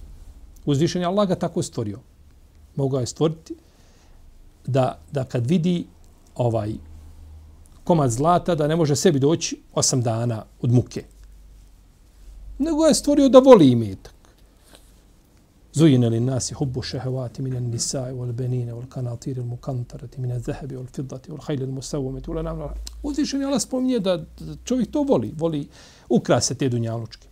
Uzvišen 0.64 1.02
je 1.02 1.06
Allah 1.06 1.28
ga 1.28 1.34
tako 1.34 1.62
stvorio. 1.62 1.98
Mogao 2.76 3.00
je 3.00 3.06
stvoriti 3.06 3.54
da, 4.66 4.98
da 5.12 5.24
kad 5.24 5.46
vidi 5.46 5.86
ovaj 6.34 6.74
komad 7.84 8.10
zlata 8.10 8.54
da 8.54 8.68
ne 8.68 8.76
može 8.76 8.96
sebi 8.96 9.18
doći 9.18 9.56
osam 9.74 10.02
dana 10.02 10.44
od 10.60 10.72
muke. 10.72 11.04
Nego 12.58 12.84
je 12.84 12.94
stvorio 12.94 13.28
da 13.28 13.38
voli 13.38 13.70
imetak. 13.70 14.14
زين 15.73 16.05
للناس 16.05 16.53
حب 16.53 16.79
الشهوات 16.79 17.41
من 17.41 17.53
النساء 17.55 18.11
والبنين 18.11 18.69
والقناطير 18.69 19.37
المقنطرة 19.37 20.09
من 20.17 20.31
الذهب 20.31 20.75
والفضة 20.75 21.21
والخيل 21.29 21.63
المسومة 21.63 22.21
والأنعام 22.27 22.69
Uzvišen 23.03 23.41
je 23.41 23.45
Allah 23.45 23.61
spominje 23.61 23.99
da 23.99 24.25
čovjek 24.63 24.91
to 24.91 25.03
voli, 25.03 25.33
voli 25.37 25.67
ukrase 26.09 26.55
te 26.55 26.69
dunjalučke. 26.69 27.27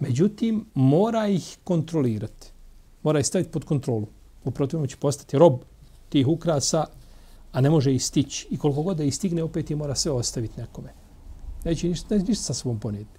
Međutim, 0.00 0.64
mora 0.74 1.26
ih 1.28 1.58
kontrolirati. 1.64 2.46
Mora 3.02 3.20
ih 3.20 3.26
staviti 3.26 3.50
pod 3.50 3.64
kontrolu. 3.64 4.06
U 4.44 4.50
protivnom 4.50 4.88
će 4.88 4.96
postati 4.96 5.38
rob 5.38 5.60
tih 6.08 6.28
ukrasa, 6.28 6.84
a 7.52 7.60
ne 7.60 7.70
može 7.70 7.94
ih 7.94 8.04
stići. 8.04 8.46
I 8.50 8.58
koliko 8.58 8.82
god 8.82 8.96
da 8.96 9.04
ih 9.04 9.14
stigne, 9.14 9.42
opet 9.42 9.70
je 9.70 9.76
mora 9.76 9.94
sve 9.94 10.12
ostaviti 10.12 10.60
nekome. 10.60 10.92
Neće 11.64 11.88
ništa, 11.88 12.14
ništa 12.14 12.44
sa 12.44 12.54
svom 12.54 12.78
ponijeti. 12.78 13.18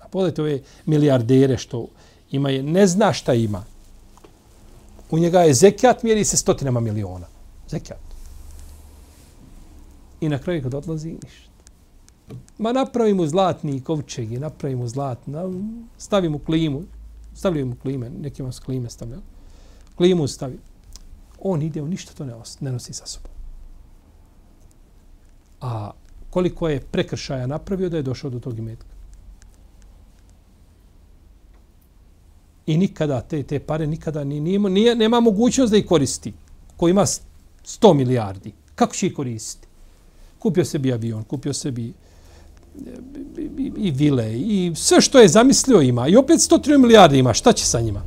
A 0.00 0.08
pogledajte 0.08 0.42
ove 0.42 0.60
milijardere 0.86 1.58
što 1.58 1.86
ima, 2.30 2.50
je, 2.50 2.62
ne 2.62 2.86
zna 2.86 3.12
šta 3.12 3.34
ima 3.34 3.64
u 5.13 5.19
njega 5.19 5.39
je 5.39 5.53
zekijat, 5.53 6.03
mjeri 6.03 6.25
se 6.25 6.37
stotinama 6.37 6.79
miliona. 6.79 7.27
Zekijat. 7.69 7.99
I 10.21 10.29
na 10.29 10.39
kraju 10.39 10.61
kad 10.63 10.73
odlazi, 10.73 11.11
ništa. 11.23 11.49
Ma 12.57 12.71
napravi 12.73 13.13
mu 13.13 13.27
zlatni 13.27 13.81
kovčeg 13.81 14.31
i 14.31 14.39
napravi 14.39 14.75
mu 14.75 14.87
stavimo 14.87 15.85
stavi 15.97 16.29
mu 16.29 16.39
klimu, 16.39 16.81
stavljaju 17.35 17.65
mu 17.65 17.75
klime, 17.75 18.09
neki 18.09 18.43
vas 18.43 18.59
klime 18.59 18.89
stavlja. 18.89 19.17
Klimu 19.95 20.27
stavi. 20.27 20.57
On 21.39 21.61
ide, 21.61 21.81
on 21.81 21.89
ništa 21.89 22.13
to 22.13 22.25
ne, 22.25 22.33
ne 22.59 22.71
nosi 22.71 22.93
sa 22.93 23.05
sobom. 23.05 23.31
A 25.61 25.91
koliko 26.29 26.69
je 26.69 26.81
prekršaja 26.81 27.47
napravio 27.47 27.89
da 27.89 27.97
je 27.97 28.03
došao 28.03 28.29
do 28.29 28.39
tog 28.39 28.57
imetka? 28.57 28.95
I 32.65 32.77
nikada 32.77 33.21
te, 33.21 33.43
te 33.43 33.59
pare 33.59 33.87
nikada 33.87 34.23
ni, 34.23 34.39
nije, 34.39 34.59
nije, 34.59 34.95
nema 34.95 35.19
mogućnost 35.19 35.71
da 35.71 35.77
ih 35.77 35.85
koristi. 35.85 36.33
Ko 36.77 36.87
ima 36.87 37.05
100 37.05 37.93
milijardi. 37.93 38.53
Kako 38.75 38.95
će 38.95 39.07
ih 39.07 39.13
koristiti? 39.13 39.67
Kupio 40.39 40.65
sebi 40.65 40.93
avion, 40.93 41.23
kupio 41.23 41.53
sebi 41.53 41.89
e, 41.89 41.93
i, 43.57 43.71
i 43.77 43.91
vile 43.91 44.39
i 44.39 44.71
sve 44.75 45.01
što 45.01 45.19
je 45.19 45.27
zamislio 45.27 45.81
ima. 45.81 46.07
I 46.07 46.15
opet 46.15 46.39
103 46.39 46.77
milijardi 46.77 47.19
ima. 47.19 47.33
Šta 47.33 47.53
će 47.53 47.65
sa 47.65 47.81
njima? 47.81 48.03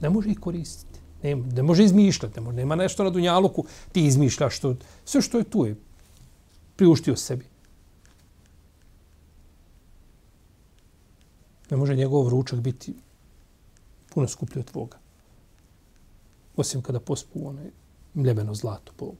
Ne 0.00 0.10
može 0.10 0.30
ih 0.30 0.38
koristiti. 0.38 1.00
Ne, 1.22 1.36
ne 1.36 1.62
može 1.62 1.84
izmišljati. 1.84 2.40
Ne 2.40 2.44
može, 2.44 2.56
nema 2.56 2.74
nešto 2.74 3.04
na 3.04 3.10
Dunjaluku. 3.10 3.64
Ti 3.92 4.06
izmišljaš 4.06 4.56
što, 4.56 4.74
sve 5.04 5.22
što 5.22 5.38
je 5.38 5.44
tu 5.44 5.66
je 5.66 5.76
priuštio 6.76 7.16
sebi. 7.16 7.44
Ne 11.70 11.76
može 11.76 11.96
njegov 11.96 12.28
ručak 12.28 12.60
biti 12.60 12.94
puno 14.14 14.28
skuplji 14.28 14.60
od 14.60 14.70
tvoga. 14.70 14.98
Osim 16.56 16.82
kada 16.82 17.00
pospu 17.00 17.48
one 17.48 17.70
mljeveno 18.14 18.54
zlato 18.54 18.92
po, 18.96 19.12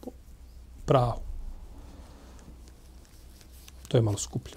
po 0.00 0.10
prahu. 0.86 1.20
To 3.88 3.96
je 3.96 4.02
malo 4.02 4.18
skuplje. 4.18 4.56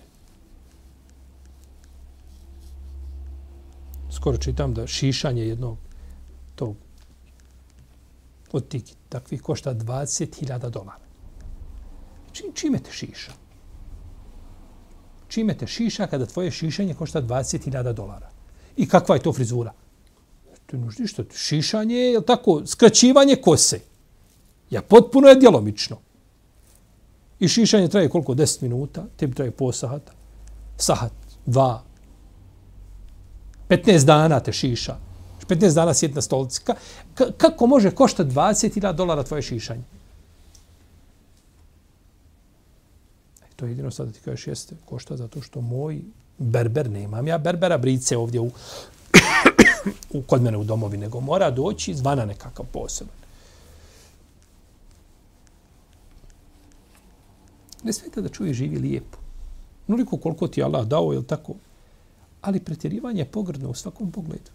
Skoro 4.11 4.37
čitam 4.37 4.73
da 4.73 4.87
šišanje 4.87 5.47
jednog 5.47 5.77
tog 6.55 6.75
od 8.51 8.67
tih 8.67 8.83
takvih 9.09 9.41
košta 9.41 9.73
20.000 9.73 10.69
dolara. 10.69 11.05
čime 12.53 12.79
te 12.79 12.91
šiša? 12.91 13.40
Čime 15.31 15.53
te 15.57 15.67
šiša 15.67 16.07
kada 16.07 16.25
tvoje 16.25 16.51
šišanje 16.51 16.93
košta 16.93 17.21
20.000 17.21 17.93
dolara. 17.93 18.29
I 18.77 18.87
kakva 18.87 19.15
je 19.15 19.21
to 19.21 19.33
frizura? 19.33 19.73
To 20.65 20.77
je 20.77 20.83
ništa. 20.99 21.23
Šišanje 21.35 21.95
je 21.95 22.21
tako, 22.25 22.61
skraćivanje 22.65 23.35
kose. 23.35 23.79
Ja 24.69 24.81
potpuno 24.81 25.27
je 25.27 25.35
djelomično. 25.35 25.97
I 27.39 27.47
šišanje 27.47 27.87
traje 27.87 28.09
koliko? 28.09 28.33
10 28.33 28.61
minuta. 28.61 29.05
Tebi 29.17 29.35
traje 29.35 29.51
po 29.51 29.71
sahata. 29.71 30.11
Sahat, 30.77 31.13
dva. 31.45 31.83
15 33.69 34.05
dana 34.05 34.39
te 34.39 34.53
šiša. 34.53 34.97
15 35.47 35.75
dana 35.75 35.93
sjeti 35.93 36.15
na 36.15 36.21
stolici. 36.21 36.61
Ka, 36.63 36.75
ka, 37.13 37.31
kako 37.37 37.67
može 37.67 37.91
košta 37.91 38.25
20.000 38.25 38.93
dolara 38.93 39.23
tvoje 39.23 39.41
šišanje? 39.41 39.83
to 43.61 43.67
jedino 43.67 43.91
sad 43.91 44.07
da 44.07 44.13
ti 44.13 44.19
kažeš 44.25 44.47
jeste 44.47 44.75
košta 44.85 45.17
zato 45.17 45.41
što 45.41 45.61
moj 45.61 46.01
berber 46.37 46.89
nemam. 46.89 47.27
Ja 47.27 47.37
berbera 47.37 47.77
brice 47.77 48.17
ovdje 48.17 48.39
u, 48.39 48.51
u, 50.17 50.21
kod 50.21 50.41
mene 50.41 50.57
u 50.57 50.63
domovi, 50.63 50.97
nego 50.97 51.19
mora 51.19 51.51
doći 51.51 51.93
zvana 51.93 52.25
nekakav 52.25 52.65
poseban. 52.71 53.15
Ne 57.83 57.93
smeta 57.93 58.21
da 58.21 58.29
čuje 58.29 58.53
živi 58.53 58.79
lijepo. 58.79 59.17
Nuliko 59.87 60.17
koliko 60.17 60.47
ti 60.47 60.63
Allah 60.63 60.87
dao, 60.87 61.13
je 61.13 61.23
tako? 61.27 61.53
Ali 62.41 62.59
pretjerivanje 62.59 63.21
je 63.21 63.31
pogrdno 63.31 63.69
u 63.69 63.73
svakom 63.73 64.11
pogledu. 64.11 64.51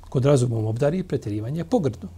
Kod 0.00 0.24
razumom 0.24 0.66
obdari 0.66 1.02
pretjerivanje 1.02 1.60
je 1.60 1.64
pogrdno. 1.64 2.08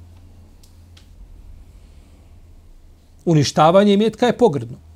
Uništavanje 3.25 3.95
imetka 3.95 4.27
je 4.27 4.39
pogrdno. 4.39 4.90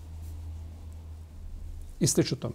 I 2.05 2.07
slično 2.07 2.37
tome. 2.37 2.55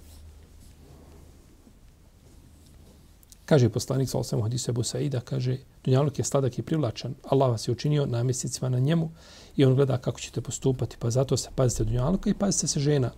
Kaže 3.46 3.70
poslanik 3.70 4.10
sa 4.10 4.20
osam 4.20 4.42
hadisu 4.42 4.72
Ebu 4.72 4.84
Saida, 4.84 5.22
kaže, 5.26 5.58
Dunjaluk 5.84 6.20
je 6.20 6.26
sladak 6.26 6.60
i 6.60 6.62
privlačan, 6.62 7.16
Allah 7.24 7.50
vas 7.50 7.68
je 7.68 7.72
učinio 7.72 8.06
namjesnicima 8.06 8.70
na 8.70 8.80
njemu 8.80 9.10
i 9.56 9.66
on 9.66 9.76
gleda 9.76 9.98
kako 9.98 10.20
ćete 10.20 10.42
postupati, 10.42 10.98
pa 11.00 11.10
zato 11.10 11.38
se 11.38 11.50
pazite 11.56 11.84
Dunjaluka 11.84 12.30
i 12.30 12.34
pazite 12.34 12.68
se 12.68 12.80
žena. 12.80 13.12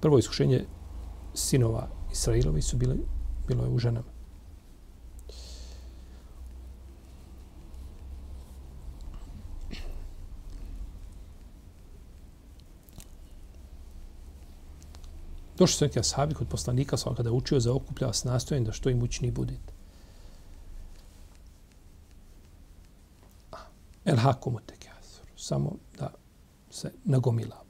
Prvo 0.00 0.18
iskušenje 0.18 0.64
sinova 1.34 1.88
Israilovi 2.12 2.62
su 2.62 2.76
bile, 2.76 2.96
bilo 3.48 3.64
je 3.64 3.70
u 3.70 3.78
ženama. 3.78 4.15
Došli 15.58 15.76
su 15.76 15.84
neki 15.84 16.00
ashabi 16.00 16.34
kod 16.34 16.48
poslanika, 16.48 16.96
sa 16.96 17.14
kada 17.16 17.32
učio 17.32 17.60
za 17.60 17.72
okuplja 17.72 18.12
s 18.12 18.24
nastojen 18.24 18.64
da 18.64 18.72
što 18.72 18.90
im 18.90 19.02
učini 19.02 19.30
budete. 19.30 19.72
Ah, 23.52 23.66
el 24.04 24.16
hakumu 24.16 24.60
tek 24.66 24.86
Samo 25.36 25.72
da 25.98 26.10
se 26.70 26.92
nagomilava. 27.04 27.66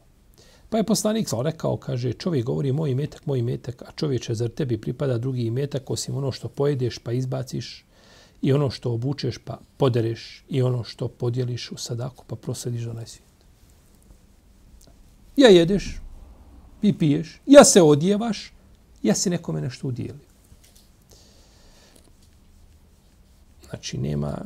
Pa 0.69 0.77
je 0.77 0.85
poslanik 0.85 1.29
sa 1.29 1.43
rekao, 1.43 1.77
kaže, 1.77 2.13
čovjek 2.13 2.45
govori 2.45 2.73
moj 2.73 2.91
imetak, 2.91 3.27
moj 3.27 3.39
imetak, 3.39 3.83
a 3.83 3.93
čovječe, 3.97 4.35
zar 4.35 4.49
tebi 4.49 4.81
pripada 4.81 5.19
drugi 5.19 5.47
imetak 5.47 5.91
osim 5.91 6.17
ono 6.17 6.33
što 6.33 6.49
pojedeš 6.49 6.99
pa 6.99 7.13
izbaciš 7.13 7.85
i 8.43 8.53
ono 8.53 8.71
što 8.71 8.93
obučeš 8.93 9.39
pa 9.39 9.59
podereš 9.77 10.45
i 10.49 10.63
ono 10.63 10.85
što 10.85 11.09
podijeliš 11.09 11.73
u 11.73 11.77
sadaku 11.77 12.25
pa 12.27 12.37
prosediš 12.37 12.83
do 12.83 12.93
najsvijet. 12.93 13.27
Ja 15.37 15.49
jedeš, 15.49 16.01
i 16.83 16.99
piješ, 16.99 17.41
ja 17.47 17.65
se 17.65 17.83
odjevaš, 17.83 18.53
ja 19.03 19.15
si 19.15 19.31
nekome 19.31 19.61
nešto 19.61 19.89
udijeli. 19.89 20.19
Znači, 23.69 23.99
nema, 23.99 24.39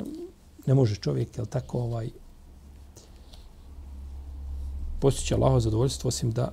ne 0.66 0.74
može 0.74 0.96
čovjek, 0.96 1.36
jel 1.36 1.46
tako, 1.46 1.78
ovaj, 1.78 2.10
postići 5.00 5.34
Allaho 5.34 5.60
zadovoljstvo, 5.60 6.08
osim 6.08 6.30
da 6.30 6.52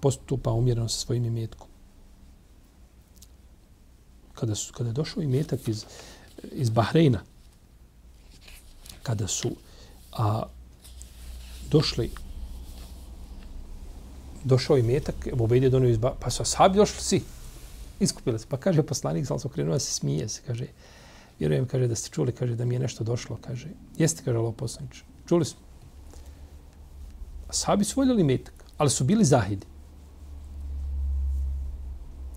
postupa 0.00 0.52
umjereno 0.52 0.88
sa 0.88 0.98
svojim 0.98 1.24
imetkom. 1.24 1.68
Kada, 4.34 4.54
su, 4.54 4.72
kada 4.72 4.90
je 4.90 4.92
došao 4.92 5.22
imetak 5.22 5.68
iz, 5.68 5.84
iz 6.52 6.70
Bahreina, 6.70 7.20
kada 9.02 9.26
su 9.26 9.50
a, 10.12 10.42
došli 11.70 12.10
došao 14.44 14.78
i 14.78 14.82
metak, 14.82 15.26
Ebu 15.26 15.46
Bejde 15.46 15.70
donio 15.70 15.90
iz 15.90 15.98
pa 16.20 16.30
su 16.30 16.42
ashabi 16.42 16.76
došli 16.76 17.00
svi, 17.00 17.22
iskupili 18.00 18.38
se. 18.38 18.46
Pa 18.48 18.56
kaže 18.56 18.82
poslanik, 18.82 19.26
sam 19.26 19.38
se 19.38 19.48
okrenuo, 19.48 19.78
se 19.78 19.92
smije 19.92 20.28
se, 20.28 20.40
kaže, 20.46 20.66
vjerujem, 21.38 21.66
kaže, 21.66 21.88
da 21.88 21.94
ste 21.94 22.10
čuli, 22.10 22.32
kaže, 22.32 22.54
da 22.54 22.64
mi 22.64 22.74
je 22.74 22.80
nešto 22.80 23.04
došlo, 23.04 23.38
kaže, 23.40 23.68
jeste, 23.98 24.22
kaže, 24.24 24.38
Allah 24.38 24.54
poslanič, 24.56 25.02
čuli 25.28 25.44
smo. 25.44 25.60
Ashabi 27.48 27.84
su 27.84 28.00
voljeli 28.00 28.24
metak, 28.24 28.64
ali 28.78 28.90
su 28.90 29.04
bili 29.04 29.24
zahidi. 29.24 29.66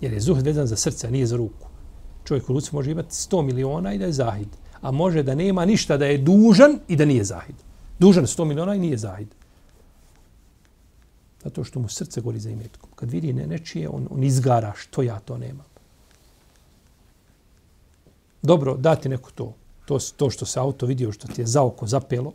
Jer 0.01 0.13
je 0.13 0.19
zuhd 0.19 0.45
vezan 0.45 0.67
za 0.67 0.75
srce, 0.75 1.07
a 1.07 1.11
nije 1.11 1.25
za 1.25 1.37
ruku. 1.37 1.67
Čovjek 2.25 2.49
u 2.49 2.53
ruci 2.53 2.75
može 2.75 2.91
imati 2.91 3.09
100 3.09 3.41
miliona 3.41 3.93
i 3.93 3.97
da 3.97 4.05
je 4.05 4.13
zahid. 4.13 4.47
A 4.81 4.91
može 4.91 5.23
da 5.23 5.35
nema 5.35 5.65
ništa, 5.65 5.97
da 5.97 6.05
je 6.05 6.17
dužan 6.17 6.79
i 6.87 6.95
da 6.95 7.05
nije 7.05 7.23
zahid. 7.23 7.55
Dužan 7.99 8.25
100 8.25 8.45
miliona 8.45 8.75
i 8.75 8.79
nije 8.79 8.97
zahid. 8.97 9.27
Zato 11.45 11.63
što 11.63 11.79
mu 11.79 11.89
srce 11.89 12.21
gori 12.21 12.39
za 12.39 12.49
imetkom. 12.49 12.89
Kad 12.95 13.12
vidi 13.12 13.34
ne 13.34 13.47
nečije, 13.47 13.89
on, 13.89 14.08
on 14.12 14.23
izgara 14.23 14.73
što 14.75 15.01
ja 15.01 15.19
to 15.19 15.38
nemam. 15.38 15.65
Dobro, 18.41 18.77
dati 18.77 19.10
neko 19.10 19.31
to. 19.31 19.53
To, 19.86 19.99
to 20.17 20.29
što 20.29 20.45
se 20.45 20.60
auto 20.60 20.86
vidio, 20.86 21.12
što 21.12 21.27
ti 21.27 21.41
je 21.41 21.47
za 21.47 21.63
oko 21.63 21.88
zapelo, 21.88 22.34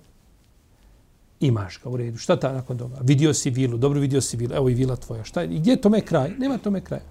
imaš 1.41 1.81
ga 1.83 1.91
u 1.91 1.97
redu. 1.97 2.19
Šta 2.19 2.37
ta 2.37 2.53
nakon 2.53 2.79
toga? 2.79 2.99
Vidio 3.03 3.35
si 3.35 3.51
vilu, 3.51 3.79
dobro 3.79 4.01
vidio 4.01 4.21
si 4.21 4.37
vilu, 4.37 4.55
evo 4.55 4.69
i 4.69 4.75
vila 4.75 4.97
tvoja. 4.97 5.25
Šta 5.25 5.41
je? 5.41 5.49
I 5.49 5.59
gdje 5.59 5.71
je 5.71 5.81
tome 5.81 6.01
kraj? 6.01 6.31
Nema 6.39 6.59
tome 6.59 6.81
kraja. 6.81 7.03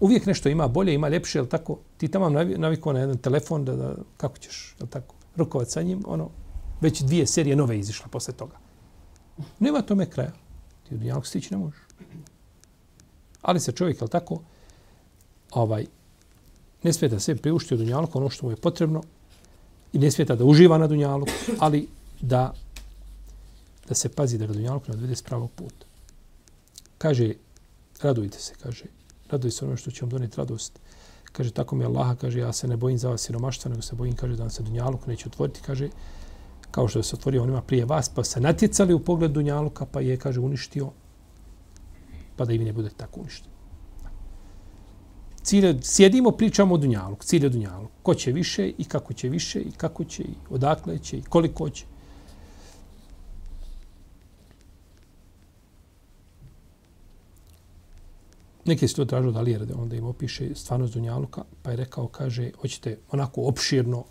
Uvijek 0.00 0.26
nešto 0.26 0.48
ima 0.48 0.68
bolje, 0.68 0.94
ima 0.94 1.08
ljepše, 1.08 1.38
jel 1.38 1.46
tako? 1.46 1.78
Ti 1.96 2.08
tamo 2.08 2.28
navikao 2.56 2.92
na 2.92 3.00
jedan 3.00 3.18
telefon, 3.18 3.64
da, 3.64 3.76
da, 3.76 3.94
kako 4.16 4.38
ćeš, 4.38 4.76
jel 4.78 4.88
tako? 4.88 5.14
Rukovat 5.36 5.70
sa 5.70 5.82
njim, 5.82 6.02
ono, 6.06 6.30
već 6.80 7.02
dvije 7.02 7.26
serije 7.26 7.56
nove 7.56 7.78
izišla 7.78 8.06
posle 8.08 8.34
toga. 8.34 8.56
Nema 9.58 9.82
tome 9.82 10.06
kraja. 10.10 10.45
Ti 10.88 10.94
u 10.94 10.98
dunjalku 10.98 11.26
stići 11.26 11.54
ne 11.54 11.58
možeš. 11.58 11.80
Ali 13.42 13.60
se 13.60 13.72
čovjek, 13.72 14.00
jel 14.00 14.08
tako, 14.08 14.40
ovaj, 15.50 15.86
ne 16.82 16.92
smije 16.92 17.08
da 17.08 17.20
sve 17.20 17.36
priušti 17.36 17.74
u 17.74 17.78
dunjalku 17.78 18.18
ono 18.18 18.30
što 18.30 18.46
mu 18.46 18.52
je 18.52 18.56
potrebno 18.56 19.02
i 19.92 19.98
ne 19.98 20.10
smije 20.10 20.26
da 20.26 20.44
uživa 20.44 20.78
na 20.78 20.86
dunjalku, 20.86 21.32
ali 21.58 21.88
da 22.20 22.52
da 23.88 23.94
se 23.94 24.08
pazi 24.08 24.38
da 24.38 24.46
ga 24.46 24.52
dunjalku 24.52 24.86
ne 24.88 24.94
odvede 24.94 25.16
s 25.16 25.22
pravog 25.22 25.50
puta. 25.50 25.86
Kaže, 26.98 27.34
radujte 28.02 28.38
se, 28.38 28.54
kaže, 28.62 28.84
radujte 29.30 29.56
se 29.56 29.64
ono 29.64 29.76
što 29.76 29.90
će 29.90 30.00
vam 30.02 30.10
doneti 30.10 30.36
radost. 30.36 30.78
Kaže, 31.32 31.50
tako 31.50 31.76
mi 31.76 31.84
Allaha, 31.84 32.14
kaže, 32.14 32.38
ja 32.38 32.52
se 32.52 32.68
ne 32.68 32.76
bojim 32.76 32.98
za 32.98 33.08
vas 33.08 33.20
siromaštva, 33.20 33.70
nego 33.70 33.82
se 33.82 33.96
bojim, 33.96 34.16
kaže, 34.16 34.36
da 34.36 34.42
vam 34.42 34.50
se 34.50 34.62
dunjaluk 34.62 35.06
neće 35.06 35.28
otvoriti, 35.28 35.60
kaže, 35.66 35.88
kao 36.76 36.88
što 36.88 37.02
se 37.02 37.16
otvorio 37.16 37.42
onima 37.42 37.62
prije 37.62 37.84
vas, 37.84 38.08
pa 38.08 38.24
se 38.24 38.40
natjecali 38.40 38.94
u 38.94 38.98
pogled 38.98 39.30
Dunjaluka, 39.30 39.86
pa 39.86 40.00
je, 40.00 40.16
kaže, 40.16 40.40
uništio, 40.40 40.90
pa 42.36 42.44
da 42.44 42.52
i 42.52 42.58
vi 42.58 42.64
ne 42.64 42.72
budete 42.72 42.94
tako 42.96 43.20
uništeni. 43.20 43.54
Cilje, 45.42 45.78
sjedimo, 45.82 46.30
pričamo 46.30 46.74
o 46.74 46.78
Dunjaluk, 46.78 47.24
cilje 47.24 47.48
Dunjaluk. 47.48 47.90
Ko 48.02 48.14
će 48.14 48.32
više 48.32 48.68
i 48.78 48.84
kako 48.84 49.12
će 49.14 49.28
više 49.28 49.60
i 49.60 49.72
kako 49.72 50.04
će 50.04 50.22
i 50.22 50.34
odakle 50.50 50.98
će 50.98 51.18
i 51.18 51.22
koliko 51.22 51.70
će. 51.70 51.84
Neki 58.64 58.88
su 58.88 58.96
to 58.96 59.04
tražili 59.04 59.32
da 59.32 59.40
li 59.40 59.58
onda 59.74 59.96
im 59.96 60.04
opiše 60.04 60.54
stvarnost 60.54 60.94
Dunjaluka, 60.94 61.44
pa 61.62 61.70
je 61.70 61.76
rekao, 61.76 62.08
kaže, 62.08 62.50
hoćete 62.60 62.98
onako 63.10 63.48
opširno, 63.48 64.04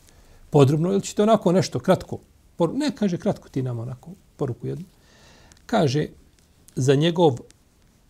podrobno, 0.49 0.91
ili 0.91 1.01
ćete 1.01 1.23
onako 1.23 1.51
nešto 1.51 1.79
kratko, 1.79 2.19
Por, 2.57 2.73
ne, 2.73 2.91
kaže, 2.95 3.17
kratko 3.17 3.49
ti 3.49 3.61
nam 3.63 3.79
onako 3.79 4.11
poruku 4.35 4.67
jednu. 4.67 4.85
Kaže, 5.65 6.07
za 6.75 6.95
njegov 6.95 7.37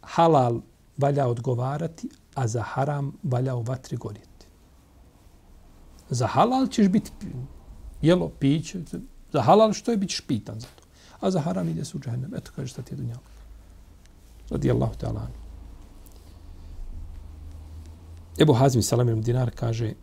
halal 0.02 0.62
valja 0.98 1.28
odgovarati, 1.28 2.10
a 2.36 2.48
za 2.48 2.62
haram 2.62 3.14
valja 3.24 3.56
u 3.56 3.62
vatri 3.62 3.98
gorjeti. 3.98 4.46
Za 6.10 6.28
halal 6.28 6.68
ćeš 6.68 6.88
biti 6.88 7.12
jelo, 8.02 8.30
piće, 8.40 8.80
za 9.32 9.42
halal 9.42 9.74
što 9.74 9.92
je, 9.92 9.98
bit 9.98 10.10
ćeš 10.10 10.22
pitan 10.22 10.60
za 10.60 10.68
to. 10.76 10.84
A 11.20 11.32
za 11.32 11.40
haram 11.42 11.70
ide 11.70 11.86
se 11.86 11.98
u 11.98 12.00
džahennem. 12.00 12.36
Eto, 12.36 12.52
kaže, 12.56 12.68
šta 12.68 12.82
ti 12.82 12.94
je 12.94 12.98
dunjalo. 12.98 13.22
Radi 14.50 14.72
Allahu 14.72 14.94
ta'ala. 15.02 15.28
Ebu 18.40 18.54
Hazmi 18.54 18.84
Salamir 18.84 19.16
Dinar 19.16 19.52
kaže, 19.56 19.94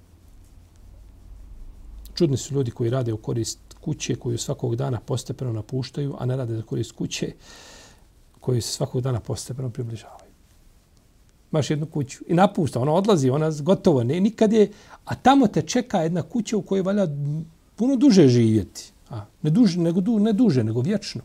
čudni 2.15 2.37
su 2.37 2.55
ljudi 2.55 2.71
koji 2.71 2.91
rade 2.91 3.13
u 3.13 3.17
korist 3.17 3.72
kuće 3.85 4.15
koju 4.15 4.39
svakog 4.39 4.77
dana 4.77 5.01
postepeno 5.01 5.53
napuštaju, 5.53 6.15
a 6.19 6.27
ne 6.27 6.37
rade 6.37 6.57
za 6.57 6.63
korist 6.63 6.93
kuće 6.93 7.33
koju 8.41 8.63
se 8.63 8.73
svakog 8.73 9.01
dana 9.01 9.21
postepeno 9.21 9.71
približavaju. 9.71 10.33
Maš 11.51 11.71
jednu 11.71 11.87
kuću 11.87 12.25
i 12.29 12.35
napušta, 12.35 12.81
ona 12.81 12.93
odlazi, 12.93 13.31
ona 13.31 13.51
gotovo 13.61 14.05
ne, 14.05 14.21
nikad 14.21 14.53
je, 14.53 14.71
a 15.05 15.15
tamo 15.15 15.47
te 15.47 15.63
čeka 15.63 15.99
jedna 15.99 16.23
kuća 16.23 16.57
u 16.57 16.63
kojoj 16.63 16.83
valja 16.83 17.07
puno 17.77 17.97
duže 17.97 18.29
živjeti. 18.29 18.93
A, 19.11 19.25
ne, 19.43 19.51
duže, 19.51 19.81
nego, 19.81 20.01
du, 20.01 20.19
ne 20.19 20.33
duže, 20.33 20.65
nego 20.65 20.81
vječno. 20.81 21.23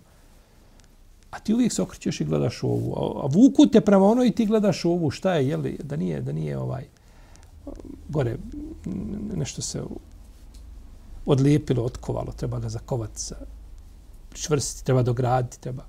A 1.31 1.39
ti 1.39 1.53
uvijek 1.53 1.73
se 1.73 1.81
okrećeš 1.81 2.21
i 2.21 2.25
gledaš 2.25 2.63
ovu. 2.63 2.93
A, 2.97 3.23
a 3.23 3.27
vuku 3.27 3.67
te 3.67 3.81
prema 3.81 4.05
ono 4.05 4.23
i 4.23 4.31
ti 4.31 4.45
gledaš 4.45 4.85
ovu. 4.85 5.11
Šta 5.11 5.33
je, 5.33 5.47
jeli, 5.47 5.77
da 5.83 5.95
nije, 5.95 6.21
da 6.21 6.31
nije 6.31 6.57
ovaj 6.57 6.85
gore 8.09 8.37
nešto 9.35 9.61
se 9.61 9.83
odlijepilo, 11.27 11.83
otkovalo, 11.83 12.31
treba 12.31 12.59
ga 12.59 12.69
zakovati, 12.69 13.21
za 13.21 13.35
treba 14.83 15.03
dograditi, 15.03 15.59
treba. 15.61 15.85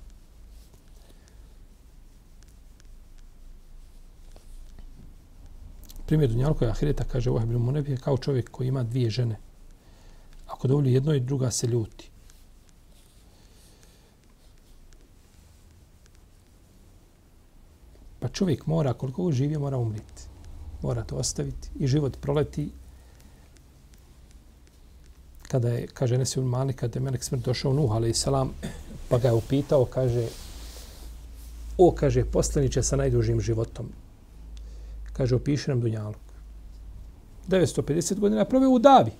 Primjer 6.05 6.29
Dunjalko 6.29 6.65
je 6.65 6.71
Ahireta, 6.71 7.03
kaže 7.03 7.31
Ohebil 7.31 7.59
Munebije, 7.59 7.97
kao 7.97 8.17
čovjek 8.17 8.49
koji 8.51 8.67
ima 8.67 8.83
dvije 8.83 9.09
žene. 9.09 9.39
Ako 10.47 10.67
dovolju 10.67 10.89
jedno 10.89 11.13
i 11.13 11.19
druga 11.19 11.51
se 11.51 11.67
ljuti. 11.67 12.09
Pa 18.19 18.27
čovjek 18.27 18.65
mora, 18.65 18.93
koliko 18.93 19.31
živi, 19.31 19.57
mora 19.57 19.77
umriti. 19.77 20.23
Mora 20.81 21.03
to 21.03 21.15
ostaviti 21.15 21.69
i 21.79 21.87
život 21.87 22.17
proleti 22.21 22.71
Kada 25.49 25.69
je, 25.69 25.87
kaže 25.87 26.17
Nesi 26.17 26.41
Mali, 26.41 26.73
kada 26.73 26.99
je 26.99 27.03
Melek 27.03 27.23
smrt 27.23 27.41
došao 27.41 27.73
Nuh, 27.73 27.91
ali 27.91 28.13
salam, 28.13 28.53
pa 29.09 29.17
ga 29.17 29.27
je 29.27 29.33
upitao, 29.33 29.85
kaže, 29.85 30.27
o, 31.77 31.91
kaže, 31.91 32.25
poslaniće 32.25 32.83
sa 32.83 32.95
najdužim 32.95 33.41
životom. 33.41 33.89
Kaže, 35.13 35.35
opiši 35.35 35.71
nam 35.71 35.81
Dunjaluk. 35.81 36.21
950 37.47 38.19
godina 38.19 38.45
proveo 38.45 38.69
u 38.69 38.79
Davi. 38.79 39.11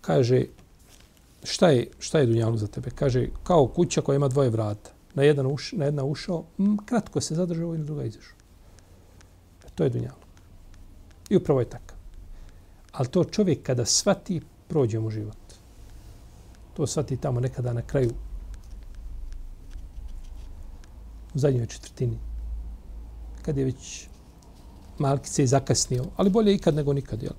Kaže, 0.00 0.44
šta 1.42 1.70
je, 1.70 1.86
šta 1.98 2.18
je 2.18 2.26
Dunjaluk 2.26 2.58
za 2.58 2.66
tebe? 2.66 2.90
Kaže, 2.90 3.28
kao 3.42 3.66
kuća 3.66 4.00
koja 4.00 4.16
ima 4.16 4.28
dvoje 4.28 4.50
vrata. 4.50 4.90
Na, 5.14 5.22
jedan 5.22 5.46
uš, 5.46 5.72
na 5.72 5.84
jedna 5.84 6.04
ušao, 6.04 6.44
m, 6.58 6.76
kratko 6.86 7.20
se 7.20 7.34
zadržao 7.34 7.74
i 7.74 7.78
na 7.78 7.84
druga 7.84 8.04
izašao. 8.04 8.36
To 9.74 9.84
je 9.84 9.90
Dunjaluk. 9.90 10.27
I 11.28 11.36
upravo 11.36 11.60
je 11.60 11.70
tako. 11.70 11.94
Ali 12.92 13.08
to 13.08 13.24
čovjek 13.24 13.62
kada 13.62 13.84
svati, 13.84 14.40
prođe 14.68 14.98
mu 14.98 15.10
život. 15.10 15.36
To 16.74 16.86
svati 16.86 17.16
tamo 17.16 17.40
nekada 17.40 17.72
na 17.72 17.82
kraju 17.82 18.10
u 21.34 21.38
zadnjoj 21.38 21.66
četvrtini 21.66 22.18
kad 23.42 23.56
je 23.56 23.64
već 23.64 24.06
malkice 24.98 25.46
zakasnio, 25.46 26.04
ali 26.16 26.30
bolje 26.30 26.54
ikad 26.54 26.74
nego 26.74 26.92
nikad, 26.92 27.22
jel? 27.22 27.32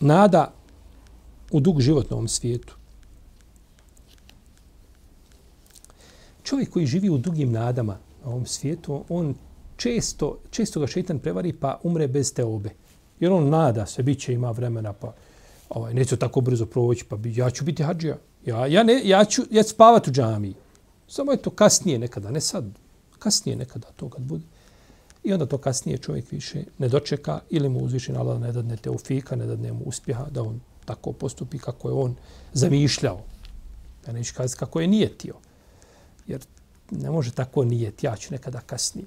Nada 0.00 0.52
u 1.50 1.60
dug 1.60 1.80
život 1.80 2.10
na 2.10 2.16
ovom 2.16 2.28
svijetu. 2.28 2.76
Čovjek 6.42 6.70
koji 6.70 6.86
živi 6.86 7.10
u 7.10 7.18
dugim 7.18 7.52
nadama 7.52 7.98
na 8.24 8.30
ovom 8.30 8.46
svijetu, 8.46 9.04
on 9.08 9.34
često, 9.76 10.38
često 10.50 10.80
ga 10.80 10.86
šeitan 10.86 11.18
prevari 11.18 11.52
pa 11.52 11.80
umre 11.82 12.08
bez 12.08 12.34
te 12.34 12.44
obe. 12.44 12.70
Jer 13.20 13.32
on 13.32 13.48
nada 13.48 13.86
se, 13.86 14.02
bit 14.02 14.20
će 14.20 14.32
ima 14.32 14.50
vremena, 14.50 14.92
pa 14.92 15.14
ovaj, 15.68 15.94
neće 15.94 16.16
tako 16.16 16.40
brzo 16.40 16.66
proći, 16.66 17.04
pa 17.04 17.16
bi, 17.16 17.36
ja 17.36 17.50
ću 17.50 17.64
biti 17.64 17.82
hađija. 17.82 18.16
Ja, 18.46 18.66
ja, 18.66 18.82
ne, 18.82 19.00
ja 19.04 19.24
ću 19.24 19.42
ja 19.50 19.62
spavati 19.62 20.10
u 20.10 20.12
džamiji. 20.12 20.54
Samo 21.08 21.32
je 21.32 21.36
to 21.36 21.50
kasnije 21.50 21.98
nekada, 21.98 22.30
ne 22.30 22.40
sad, 22.40 22.64
kasnije 23.18 23.56
nekada 23.56 23.88
to 23.96 24.08
kad 24.08 24.22
bude. 24.22 24.44
I 25.24 25.32
onda 25.32 25.46
to 25.46 25.58
kasnije 25.58 25.98
čovjek 25.98 26.30
više 26.30 26.64
ne 26.78 26.88
dočeka 26.88 27.40
ili 27.50 27.68
mu 27.68 27.78
uzviši 27.78 28.12
Allah 28.12 28.40
ne 28.40 28.52
dadne 28.52 28.76
teufika, 28.76 29.36
ne 29.36 29.46
dadne 29.46 29.72
mu 29.72 29.84
uspjeha 29.84 30.26
da 30.30 30.42
on 30.42 30.60
tako 30.84 31.12
postupi 31.12 31.58
kako 31.58 31.88
je 31.88 31.94
on 31.94 32.14
zamišljao. 32.52 33.20
Ja 34.06 34.12
neću 34.12 34.34
kazati 34.36 34.58
kako 34.58 34.80
je 34.80 34.86
nijetio. 34.86 35.34
Jer 36.26 36.40
ne 37.00 37.10
može 37.10 37.32
tako 37.32 37.64
nijet, 37.64 38.04
ja 38.04 38.16
ću 38.16 38.32
nekada 38.32 38.60
kasnije. 38.60 39.06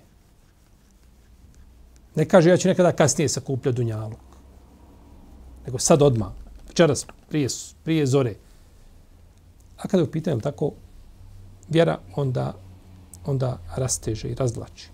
Ne 2.15 2.25
kaže 2.25 2.49
ja 2.49 2.57
ću 2.57 2.67
nekada 2.67 2.91
kasnije 2.91 3.29
sakuplja 3.29 3.71
dunjalog. 3.71 4.19
Nego 5.65 5.79
sad 5.79 6.01
odmah, 6.01 6.31
večeras, 6.67 7.05
prije, 7.29 7.47
prije 7.83 8.05
zore. 8.05 8.35
A 9.77 9.87
kada 9.87 10.03
upitam 10.03 10.39
tako, 10.39 10.71
vjera 11.69 11.99
onda, 12.15 12.53
onda 13.25 13.59
rasteže 13.75 14.27
i 14.29 14.35
razdlači. 14.35 14.89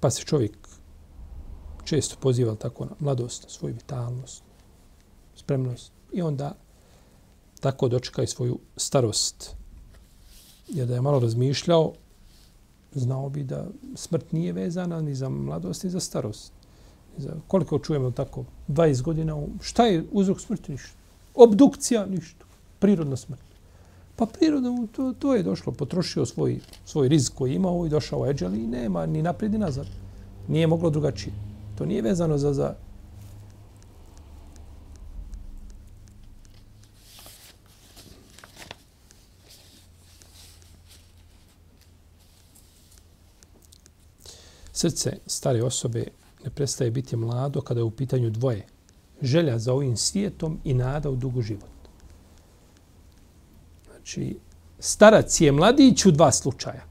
Pa 0.00 0.10
se 0.10 0.22
čovjek 0.22 0.68
često 1.84 2.16
poziva 2.20 2.54
tako 2.54 2.84
na 2.84 2.90
mladost, 2.98 3.42
na 3.42 3.48
svoju 3.48 3.74
vitalnost, 3.74 4.45
spremnost 5.46 5.92
i 6.12 6.22
onda 6.22 6.54
tako 7.60 7.88
dočekaj 7.88 8.26
svoju 8.26 8.58
starost. 8.76 9.54
Jer 10.68 10.88
da 10.88 10.94
je 10.94 11.00
malo 11.00 11.20
razmišljao, 11.20 11.92
znao 12.94 13.28
bi 13.28 13.44
da 13.44 13.66
smrt 13.94 14.32
nije 14.32 14.52
vezana 14.52 15.00
ni 15.00 15.14
za 15.14 15.28
mladost, 15.28 15.84
ni 15.84 15.90
za 15.90 16.00
starost 16.00 16.52
za 17.16 17.30
koliko 17.48 17.78
čujemo 17.78 18.10
tako, 18.10 18.44
20 18.68 19.02
godina, 19.02 19.36
šta 19.60 19.86
je 19.86 20.04
uzrok 20.12 20.40
smrti? 20.40 20.72
Ništa. 20.72 20.92
Obdukcija? 21.34 22.06
Ništa. 22.06 22.44
Prirodna 22.78 23.16
smrt. 23.16 23.40
Pa 24.16 24.26
prirodno, 24.26 24.86
to, 24.92 25.12
to 25.18 25.34
je 25.34 25.42
došlo, 25.42 25.72
potrošio 25.72 26.26
svoj, 26.26 26.60
svoj 26.84 27.08
rizik 27.08 27.34
koji 27.34 27.54
imao 27.54 27.86
i 27.86 27.88
došao 27.88 28.30
Eđel 28.30 28.54
i 28.54 28.66
nema 28.66 29.06
ni 29.06 29.22
naprijed 29.22 29.52
ni 29.52 29.58
nazad. 29.58 29.86
Nije 30.48 30.66
moglo 30.66 30.90
drugačije. 30.90 31.32
To 31.78 31.86
nije 31.86 32.02
vezano 32.02 32.38
za, 32.38 32.52
za 32.52 32.74
srce 44.76 45.18
stare 45.26 45.62
osobe 45.62 46.04
ne 46.44 46.50
prestaje 46.50 46.90
biti 46.90 47.16
mlado 47.16 47.60
kada 47.60 47.80
je 47.80 47.84
u 47.84 47.90
pitanju 47.90 48.30
dvoje. 48.30 48.66
Želja 49.22 49.58
za 49.58 49.72
ovim 49.72 49.96
svijetom 49.96 50.58
i 50.64 50.74
nada 50.74 51.10
u 51.10 51.16
dugu 51.16 51.42
život. 51.42 51.70
Znači, 53.90 54.38
starac 54.78 55.40
je 55.40 55.52
mladić 55.52 56.06
u 56.06 56.10
dva 56.10 56.32
slučaja. 56.32 56.84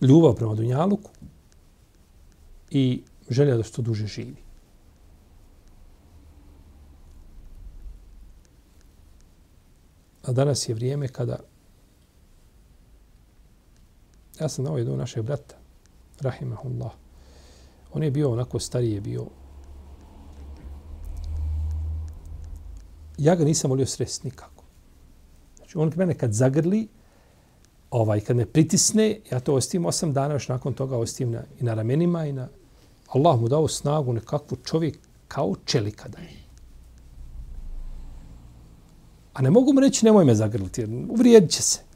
Ljubav 0.00 0.34
prema 0.34 0.54
Dunjaluku 0.54 1.10
i 2.70 3.02
želja 3.30 3.56
da 3.56 3.62
što 3.62 3.82
duže 3.82 4.06
živi. 4.06 4.36
A 10.22 10.32
danas 10.32 10.68
je 10.68 10.74
vrijeme 10.74 11.08
kada 11.08 11.51
ja 14.40 14.48
sam 14.48 14.64
dao 14.64 14.78
jednog 14.78 14.98
našeg 14.98 15.24
brata 15.24 15.54
rahimahullah. 16.20 16.92
On 17.92 18.02
je 18.02 18.10
bio 18.10 18.32
onako 18.32 18.58
starije 18.58 19.00
bio. 19.00 19.26
Ja 23.18 23.34
ga 23.34 23.44
nisam 23.44 23.70
volio 23.70 23.86
sresti 23.86 24.26
nikako. 24.26 24.64
Znači, 25.56 25.78
on 25.78 25.92
mene 25.96 26.14
kad 26.14 26.32
zagrli, 26.32 26.88
ovaj, 27.90 28.20
kad 28.20 28.36
me 28.36 28.46
pritisne, 28.46 29.20
ja 29.30 29.40
to 29.40 29.54
ostim 29.54 29.86
osam 29.86 30.12
dana, 30.12 30.34
još 30.34 30.48
nakon 30.48 30.74
toga 30.74 30.96
ostim 30.96 31.30
na, 31.30 31.42
i 31.60 31.64
na 31.64 31.74
ramenima 31.74 32.26
i 32.26 32.32
na... 32.32 32.48
Allah 33.08 33.40
mu 33.40 33.48
dao 33.48 33.68
snagu 33.68 34.12
nekakvu 34.12 34.56
čovjek 34.64 34.98
kao 35.28 35.54
čelika 35.64 36.08
da 36.08 36.18
je. 36.18 36.42
A 39.32 39.42
ne 39.42 39.50
mogu 39.50 39.72
mu 39.72 39.80
reći 39.80 40.04
nemoj 40.04 40.24
me 40.24 40.34
zagrliti, 40.34 40.80
jer 40.80 40.90
uvrijedit 41.08 41.50
će 41.50 41.62
se. 41.62 41.91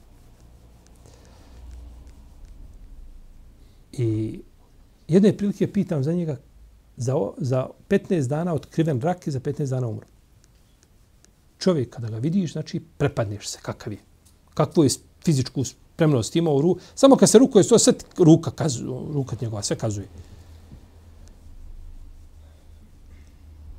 I 3.99 4.41
jedne 5.09 5.37
prilike 5.37 5.73
pitam 5.73 6.05
za 6.05 6.13
njega 6.13 6.37
za, 6.97 7.15
za 7.39 7.67
15 7.89 8.27
dana 8.27 8.55
otkriven 8.55 9.01
rak 9.01 9.27
i 9.27 9.31
za 9.31 9.41
15 9.41 9.71
dana 9.71 9.89
umro. 9.89 10.07
Čovjek 11.59 11.91
kada 11.91 12.09
ga 12.09 12.19
vidiš, 12.19 12.53
znači 12.53 12.81
prepadneš 12.99 13.49
se 13.49 13.59
kakav 13.63 13.93
je. 13.93 13.99
Kakvu 14.55 14.85
je 14.85 14.91
fizičku 15.25 15.65
spremnost 15.65 16.37
imao 16.37 16.55
u. 16.55 16.79
Samo 16.95 17.17
kad 17.17 17.31
se 17.31 17.39
rukuje, 17.39 17.69
to 17.69 17.79
sve 17.79 17.93
ruka, 18.19 18.51
kaz, 18.51 18.81
ruka 19.13 19.37
njegova, 19.41 19.63
sve 19.63 19.79
kazuje. 19.79 20.09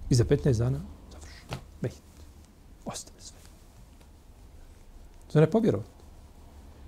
I 0.10 0.16
za 0.16 0.26
15 0.26 0.58
dana 0.58 0.82
završi. 1.12 1.64
Mehit. 1.82 2.02
Ostane 2.86 3.22
sve. 3.22 3.38
To 5.32 5.40
ne 5.40 5.52
povjerovati. 5.52 5.97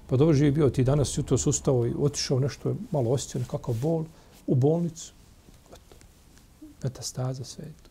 Pa 0.09 0.17
dobro 0.17 0.33
živi 0.33 0.51
bio 0.51 0.69
ti 0.69 0.83
danas 0.83 1.17
jutro 1.17 1.37
sustavo 1.37 1.85
i 1.85 1.93
otišao 1.99 2.39
nešto 2.39 2.75
malo 2.91 3.11
osjećao 3.11 3.41
nekakav 3.41 3.75
bol 3.75 4.05
u 4.47 4.55
bolnicu. 4.55 5.13
Metastaza, 6.83 7.43
sve 7.43 7.65
je 7.65 7.73
to. 7.83 7.89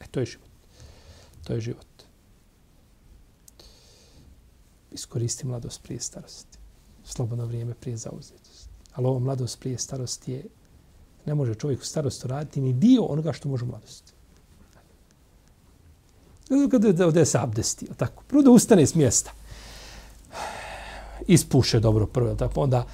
E, 0.00 0.06
to 0.10 0.20
je 0.20 0.26
život. 0.26 0.48
To 1.44 1.52
je 1.52 1.60
život. 1.60 1.86
Iskoristi 4.90 5.46
mladost 5.46 5.82
prije 5.82 6.00
starosti. 6.00 6.58
Slobodno 7.04 7.46
vrijeme 7.46 7.74
prije 7.74 7.96
zauzetosti. 7.96 8.68
Ali 8.92 9.06
ovo 9.06 9.18
mladost 9.18 9.60
prije 9.60 9.78
starosti 9.78 10.32
je 10.32 10.44
ne 11.26 11.34
može 11.34 11.54
čovjek 11.54 11.80
u 11.80 11.84
starosti 11.84 12.28
raditi 12.28 12.60
ni 12.60 12.72
dio 12.72 13.04
onoga 13.04 13.32
što 13.32 13.48
može 13.48 13.64
u 13.64 13.68
mladosti. 13.68 14.12
Kada 16.70 16.92
da 16.92 17.06
ode 17.06 17.26
se 17.26 17.38
abdesti, 17.38 17.86
tako. 17.96 18.22
Prvo 18.26 18.42
da 18.42 18.50
ustane 18.50 18.86
s 18.86 18.94
mjesta. 18.94 19.32
Ispuše 21.26 21.80
dobro 21.80 22.06
prvo, 22.06 22.34
tako. 22.34 22.60
Onda 22.60 22.86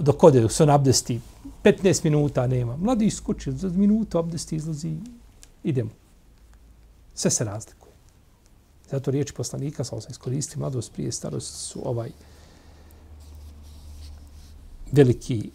dok 0.00 0.24
ode, 0.24 0.48
se 0.48 0.62
on 0.62 0.70
abdesti, 0.70 1.20
15 1.64 2.04
minuta 2.04 2.46
nema. 2.46 2.76
Mladi 2.76 3.06
iskuči, 3.06 3.52
za 3.52 3.68
minutu 3.68 4.18
abdesti 4.18 4.56
izlazi, 4.56 4.96
idemo. 5.64 5.90
Sve 7.14 7.30
se 7.30 7.44
razlikuje. 7.44 7.92
Zato 8.90 9.10
riječi 9.10 9.34
poslanika, 9.34 9.84
sa 9.84 9.96
osam 9.96 10.10
iskoristi, 10.10 10.58
mladost 10.58 10.92
prije 10.92 11.12
starost 11.12 11.54
su 11.54 11.88
ovaj, 11.88 12.10
veliki 14.92 15.50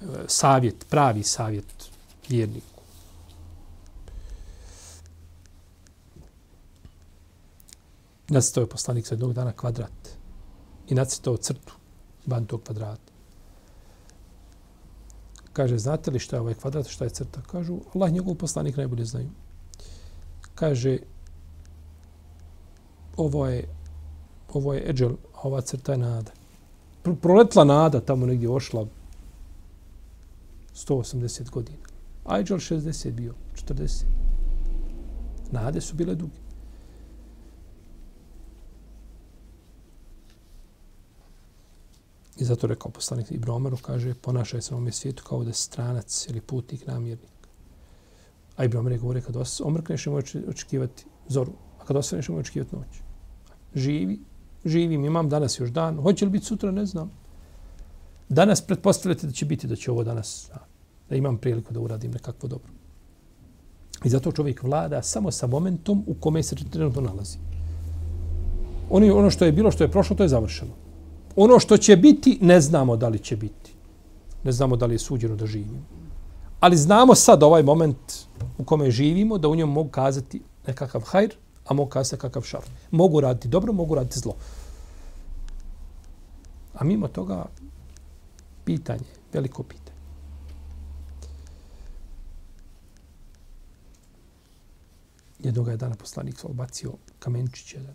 e, 0.00 0.04
savjet, 0.26 0.86
pravi 0.88 1.22
savjet 1.22 1.90
vjerniku. 2.28 2.77
Nacrtao 8.28 8.62
je 8.62 8.68
poslanik 8.68 9.06
sa 9.06 9.14
jednog 9.14 9.32
dana 9.32 9.52
kvadrat 9.52 10.16
i 10.88 10.94
nacrtao 10.94 11.36
crtu 11.36 11.74
van 12.26 12.46
tog 12.46 12.62
kvadrata. 12.62 13.12
Kaže, 15.52 15.78
znate 15.78 16.10
li 16.10 16.18
šta 16.18 16.36
je 16.36 16.40
ovaj 16.40 16.54
kvadrat, 16.54 16.88
šta 16.88 17.04
je 17.04 17.10
crta? 17.10 17.40
Kažu, 17.42 17.78
Allah 17.94 18.12
njegov 18.12 18.34
poslanik 18.34 18.76
najbolje 18.76 19.04
znaju. 19.04 19.30
Kaže, 20.54 20.98
ovo 23.16 23.46
je, 23.46 23.68
ovo 24.52 24.74
je 24.74 24.90
eđel, 24.90 25.12
a 25.34 25.40
ova 25.42 25.60
crta 25.60 25.92
je 25.92 25.98
nada. 25.98 26.32
Proletla 27.22 27.64
nada 27.64 28.00
tamo 28.00 28.26
negdje 28.26 28.50
ošla 28.50 28.86
180 30.74 31.50
godina. 31.50 31.78
A 32.24 32.38
eđel 32.40 32.58
60 32.58 33.10
bio, 33.10 33.34
40. 33.54 34.04
Nade 35.50 35.80
su 35.80 35.96
bile 35.96 36.14
duge. 36.14 36.47
I 42.38 42.44
zato 42.44 42.66
rekao 42.66 42.90
poslanik 42.90 43.30
Ibn 43.30 43.50
Omeru, 43.50 43.76
kaže, 43.76 44.14
ponašaj 44.14 44.62
se 44.62 44.74
na 44.74 44.78
ovom 44.78 44.92
svijetu 44.92 45.24
kao 45.28 45.44
da 45.44 45.52
stranac 45.52 46.26
ili 46.28 46.40
putnik, 46.40 46.86
namjernik. 46.86 47.48
A 48.56 48.64
Ibn 48.64 48.76
Omer 48.76 48.92
je 48.92 48.98
govore, 48.98 49.20
kad 49.20 49.36
omrkneš, 49.64 50.06
nemoj 50.06 50.22
očekivati 50.48 51.04
zoru, 51.28 51.52
a 51.80 51.84
kad 51.84 51.96
ostaneš 51.96 52.28
nemoj 52.28 52.40
očekivati 52.40 52.76
noć. 52.76 53.00
Živi, 53.74 54.18
živim, 54.64 55.04
imam 55.04 55.28
danas 55.28 55.60
još 55.60 55.70
dan, 55.70 55.96
hoće 56.02 56.24
li 56.24 56.30
biti 56.30 56.44
sutra, 56.44 56.70
ne 56.70 56.86
znam. 56.86 57.10
Danas 58.28 58.60
pretpostavljate 58.60 59.26
da 59.26 59.32
će 59.32 59.46
biti, 59.46 59.66
da 59.66 59.76
će 59.76 59.90
ovo 59.90 60.04
danas, 60.04 60.50
da 61.10 61.16
imam 61.16 61.38
priliku 61.38 61.72
da 61.74 61.80
uradim 61.80 62.10
nekakvo 62.10 62.48
dobro. 62.48 62.72
I 64.04 64.08
zato 64.08 64.32
čovjek 64.32 64.62
vlada 64.62 65.02
samo 65.02 65.30
sa 65.30 65.46
momentom 65.46 66.04
u 66.06 66.14
kome 66.14 66.42
se 66.42 66.56
trenutno 66.70 67.00
nalazi. 67.00 67.38
Oni, 68.90 69.10
ono 69.10 69.30
što 69.30 69.44
je 69.44 69.52
bilo, 69.52 69.70
što 69.70 69.84
je 69.84 69.90
prošlo, 69.90 70.16
to 70.16 70.22
je 70.22 70.28
završeno 70.28 70.87
ono 71.40 71.58
što 71.58 71.76
će 71.76 71.96
biti, 71.96 72.38
ne 72.40 72.60
znamo 72.60 72.96
da 72.96 73.08
li 73.08 73.18
će 73.18 73.36
biti. 73.36 73.72
Ne 74.44 74.52
znamo 74.52 74.76
da 74.76 74.86
li 74.86 74.94
je 74.94 74.98
suđeno 74.98 75.36
da 75.36 75.46
živimo. 75.46 75.82
Ali 76.60 76.76
znamo 76.76 77.14
sad 77.14 77.42
ovaj 77.42 77.62
moment 77.62 78.26
u 78.58 78.64
kome 78.64 78.90
živimo, 78.90 79.38
da 79.38 79.48
u 79.48 79.54
njemu 79.54 79.72
mogu 79.72 79.88
kazati 79.88 80.42
nekakav 80.66 81.02
hajr, 81.06 81.34
a 81.64 81.74
mogu 81.74 81.90
kazati 81.90 82.20
kakav 82.20 82.42
šar. 82.42 82.64
Mogu 82.90 83.20
raditi 83.20 83.48
dobro, 83.48 83.72
mogu 83.72 83.94
raditi 83.94 84.18
zlo. 84.18 84.34
A 86.74 86.84
mimo 86.84 87.08
toga, 87.08 87.46
pitanje, 88.64 89.10
veliko 89.32 89.62
pitanje. 89.62 89.98
Jednog 95.38 95.68
je 95.68 95.76
dana 95.76 95.94
poslanik 95.94 96.44
bacio 96.48 96.92
kamenčić 97.18 97.74
jedan 97.74 97.94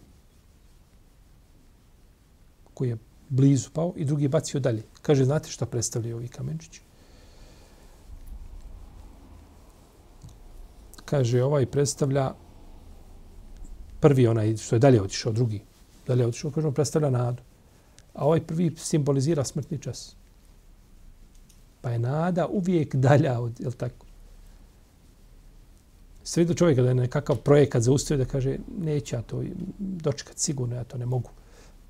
koji 2.74 2.90
je 2.90 2.98
blizu 3.30 3.70
pao 3.74 3.94
i 3.96 4.06
drugi 4.06 4.26
je 4.26 4.30
bacio 4.30 4.60
dalje. 4.60 4.84
Kaže, 5.02 5.26
znate 5.26 5.50
šta 5.50 5.66
predstavljaju 5.66 6.16
ovi 6.16 6.28
kamenčići? 6.28 6.82
Kaže, 11.06 11.44
ovaj 11.44 11.66
predstavlja 11.66 12.34
prvi 14.00 14.28
onaj 14.28 14.58
što 14.58 14.76
je 14.76 14.80
dalje 14.80 15.02
otišao, 15.02 15.32
drugi 15.32 15.62
dalje 16.08 16.28
otišao, 16.28 16.52
kaže, 16.52 16.68
on 16.68 16.74
predstavlja 16.74 17.10
nadu. 17.10 17.44
A 18.14 18.26
ovaj 18.26 18.42
prvi 18.42 18.76
simbolizira 18.78 19.44
smrtni 19.44 19.78
čas. 19.82 20.16
Pa 21.82 21.90
je 21.90 22.00
nada 22.00 22.48
uvijek 22.48 22.96
dalja 22.96 23.40
od, 23.40 23.60
je 23.60 23.72
tako? 23.72 24.06
Sve 26.24 26.46
do 26.46 26.54
čovjeka 26.54 26.82
da 26.82 26.90
je 26.90 26.96
nekakav 26.96 27.38
projekat 27.38 27.82
zaustavio 27.82 28.26
da 28.26 28.32
kaže, 28.32 28.58
neće 28.78 29.16
ja 29.16 29.22
to 29.22 29.44
dočekati, 29.80 30.42
sigurno 30.42 30.76
ja 30.76 30.84
to 30.84 30.98
ne 30.98 31.06
mogu 31.06 31.30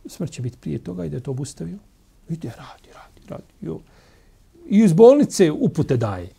smrt 0.06 0.32
će 0.32 0.42
biti 0.42 0.58
prije 0.58 0.84
toga 0.84 1.06
i 1.06 1.10
da 1.10 1.18
je 1.18 1.24
to 1.24 1.32
obustavio. 1.32 1.78
Ide, 2.30 2.48
radi, 2.48 2.90
radi, 2.94 3.28
radi. 3.28 3.54
Jo. 3.62 3.80
I 4.70 4.78
iz 4.80 4.94
bolnice 4.94 5.52
upute 5.52 5.98
daje. 5.98 6.30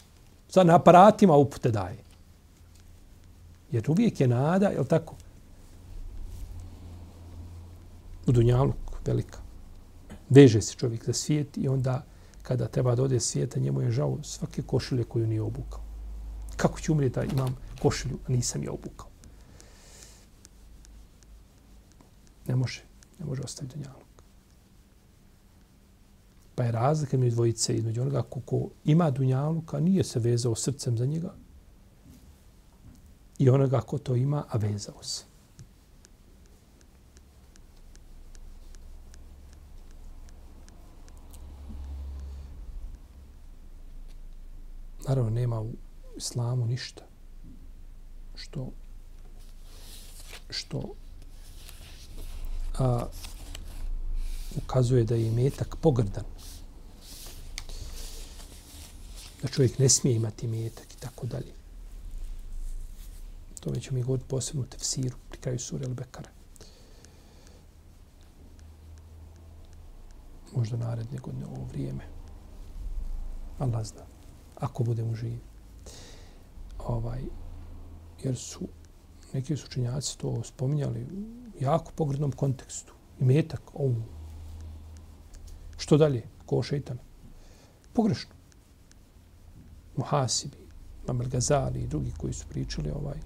Sa 0.48 0.64
na 0.64 0.76
aparatima 0.76 1.36
upute 1.36 1.70
daje. 1.70 1.98
Jer 3.70 3.90
uvijek 3.90 4.20
je 4.20 4.28
nada, 4.28 4.68
je 4.68 4.84
tako? 4.84 5.14
U 8.26 8.32
Dunjaluk, 8.32 8.76
velika. 9.06 9.38
Veže 10.30 10.62
se 10.62 10.74
čovjek 10.74 11.04
za 11.04 11.12
svijet 11.12 11.56
i 11.56 11.68
onda 11.68 12.04
kada 12.42 12.68
treba 12.68 12.94
da 12.94 13.02
ode 13.02 13.20
svijeta, 13.20 13.60
njemu 13.60 13.82
je 13.82 13.90
žao 13.90 14.18
svake 14.22 14.62
košulje 14.62 15.04
koju 15.04 15.26
nije 15.26 15.42
obukao. 15.42 15.80
Kako 16.56 16.80
ću 16.80 16.92
umrijeti 16.92 17.14
da 17.14 17.24
imam 17.24 17.56
košulju, 17.82 18.18
a 18.28 18.32
nisam 18.32 18.62
je 18.62 18.70
obukao? 18.70 19.08
Ne 22.46 22.56
može 22.56 22.93
ne 23.24 23.28
može 23.28 23.42
ostaviti 23.42 23.76
dunjalog. 23.76 24.02
Pa 26.54 26.64
je 26.64 26.72
razlika 26.72 27.18
među 27.18 27.34
dvojice 27.34 27.76
između 27.76 28.02
onoga 28.02 28.22
ko, 28.22 28.40
ko 28.40 28.68
ima 28.84 29.10
dunjaluka, 29.10 29.80
nije 29.80 30.04
se 30.04 30.18
vezao 30.18 30.54
srcem 30.54 30.98
za 30.98 31.06
njega, 31.06 31.34
i 33.38 33.50
onoga 33.50 33.80
ko 33.80 33.98
to 33.98 34.16
ima, 34.16 34.44
a 34.48 34.58
vezao 34.58 35.02
se. 35.02 35.24
Naravno, 45.08 45.30
nema 45.30 45.60
u 45.60 45.72
islamu 46.16 46.66
ništa 46.66 47.02
što 48.34 48.70
što 50.50 50.94
a, 52.78 53.06
ukazuje 54.56 55.04
da 55.04 55.14
je 55.14 55.30
metak 55.30 55.76
pogrdan. 55.76 56.24
Da 59.42 59.48
čovjek 59.48 59.78
ne 59.78 59.88
smije 59.88 60.16
imati 60.16 60.46
metak 60.46 60.94
i 60.94 60.96
tako 61.00 61.26
dalje. 61.26 61.52
To 63.60 63.70
već 63.70 63.90
mi 63.90 64.02
god 64.02 64.22
posebno 64.22 64.62
u 64.62 64.66
tefsiru 64.66 65.16
pri 65.30 65.38
kraju 65.40 65.58
sura 65.58 65.86
Al-Bekara. 65.86 66.28
Možda 70.56 70.76
naredne 70.76 71.18
godine 71.18 71.46
ovo 71.46 71.64
vrijeme. 71.64 72.04
Allah 73.58 73.86
zna. 73.86 74.06
Ako 74.56 74.84
budemo 74.84 75.14
živi. 75.14 75.40
Ovaj, 76.78 77.22
jer 78.22 78.36
su 78.36 78.68
neki 79.34 79.56
su 79.56 79.66
učenjaci 79.66 80.18
to 80.18 80.42
spominjali 80.42 81.04
u 81.04 81.64
jako 81.64 81.92
pogrednom 81.96 82.32
kontekstu. 82.32 82.94
I 83.20 83.24
metak, 83.24 83.62
ovu. 83.74 84.02
Što 85.76 85.96
dalje? 85.96 86.22
Ko 86.46 86.62
šeitan? 86.62 86.98
Pogrešno. 87.92 88.34
Muhasibi, 89.96 90.56
Mamel 91.06 91.28
Gazali 91.28 91.80
i 91.80 91.86
drugi 91.86 92.12
koji 92.18 92.32
su 92.32 92.46
pričali 92.48 92.90
ovaj, 92.90 93.18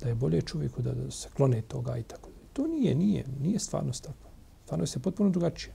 da 0.00 0.08
je 0.08 0.14
bolje 0.14 0.42
čovjeku 0.42 0.82
da, 0.82 0.92
da 0.92 1.10
se 1.10 1.28
klone 1.36 1.62
toga 1.62 1.96
i 1.96 2.02
tako. 2.02 2.28
To 2.52 2.66
nije, 2.66 2.94
nije, 2.94 3.24
nije 3.40 3.58
stvarnost 3.58 4.04
takva. 4.04 4.30
Stvarnost 4.64 4.96
je 4.96 5.02
potpuno 5.02 5.30
drugačija. 5.30 5.74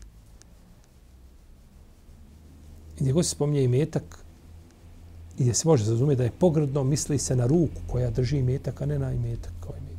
I 2.97 3.01
gdje 3.01 3.13
god 3.13 3.25
se 3.25 3.31
spominje 3.31 3.63
i 3.63 3.67
metak, 3.67 4.25
i 5.39 5.45
da 5.45 5.53
se 5.53 5.67
može 5.67 5.91
razumjeti 5.91 6.17
da 6.17 6.23
je 6.23 6.31
pogrdno 6.31 6.83
misli 6.83 7.19
se 7.19 7.35
na 7.35 7.45
ruku 7.45 7.81
koja 7.91 8.09
drži 8.09 8.41
metak, 8.41 8.81
a 8.81 8.85
ne 8.85 8.99
na 8.99 9.13
imetak. 9.13 9.51
Kao 9.61 9.73
imetak. 9.77 9.89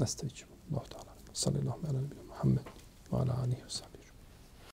nastavit 0.00 0.34
ćemo. 0.34 0.50
Allah 0.72 0.88
ta'ala. 0.88 1.12
Sallallahu 1.32 1.86
ala 1.88 2.00
nabiju 2.00 2.22
Muhammed 2.28 2.64
wa 3.10 3.20
ala 3.20 3.34
alihi 3.42 3.62
wa 3.62 3.70
sahbihi. 3.70 3.89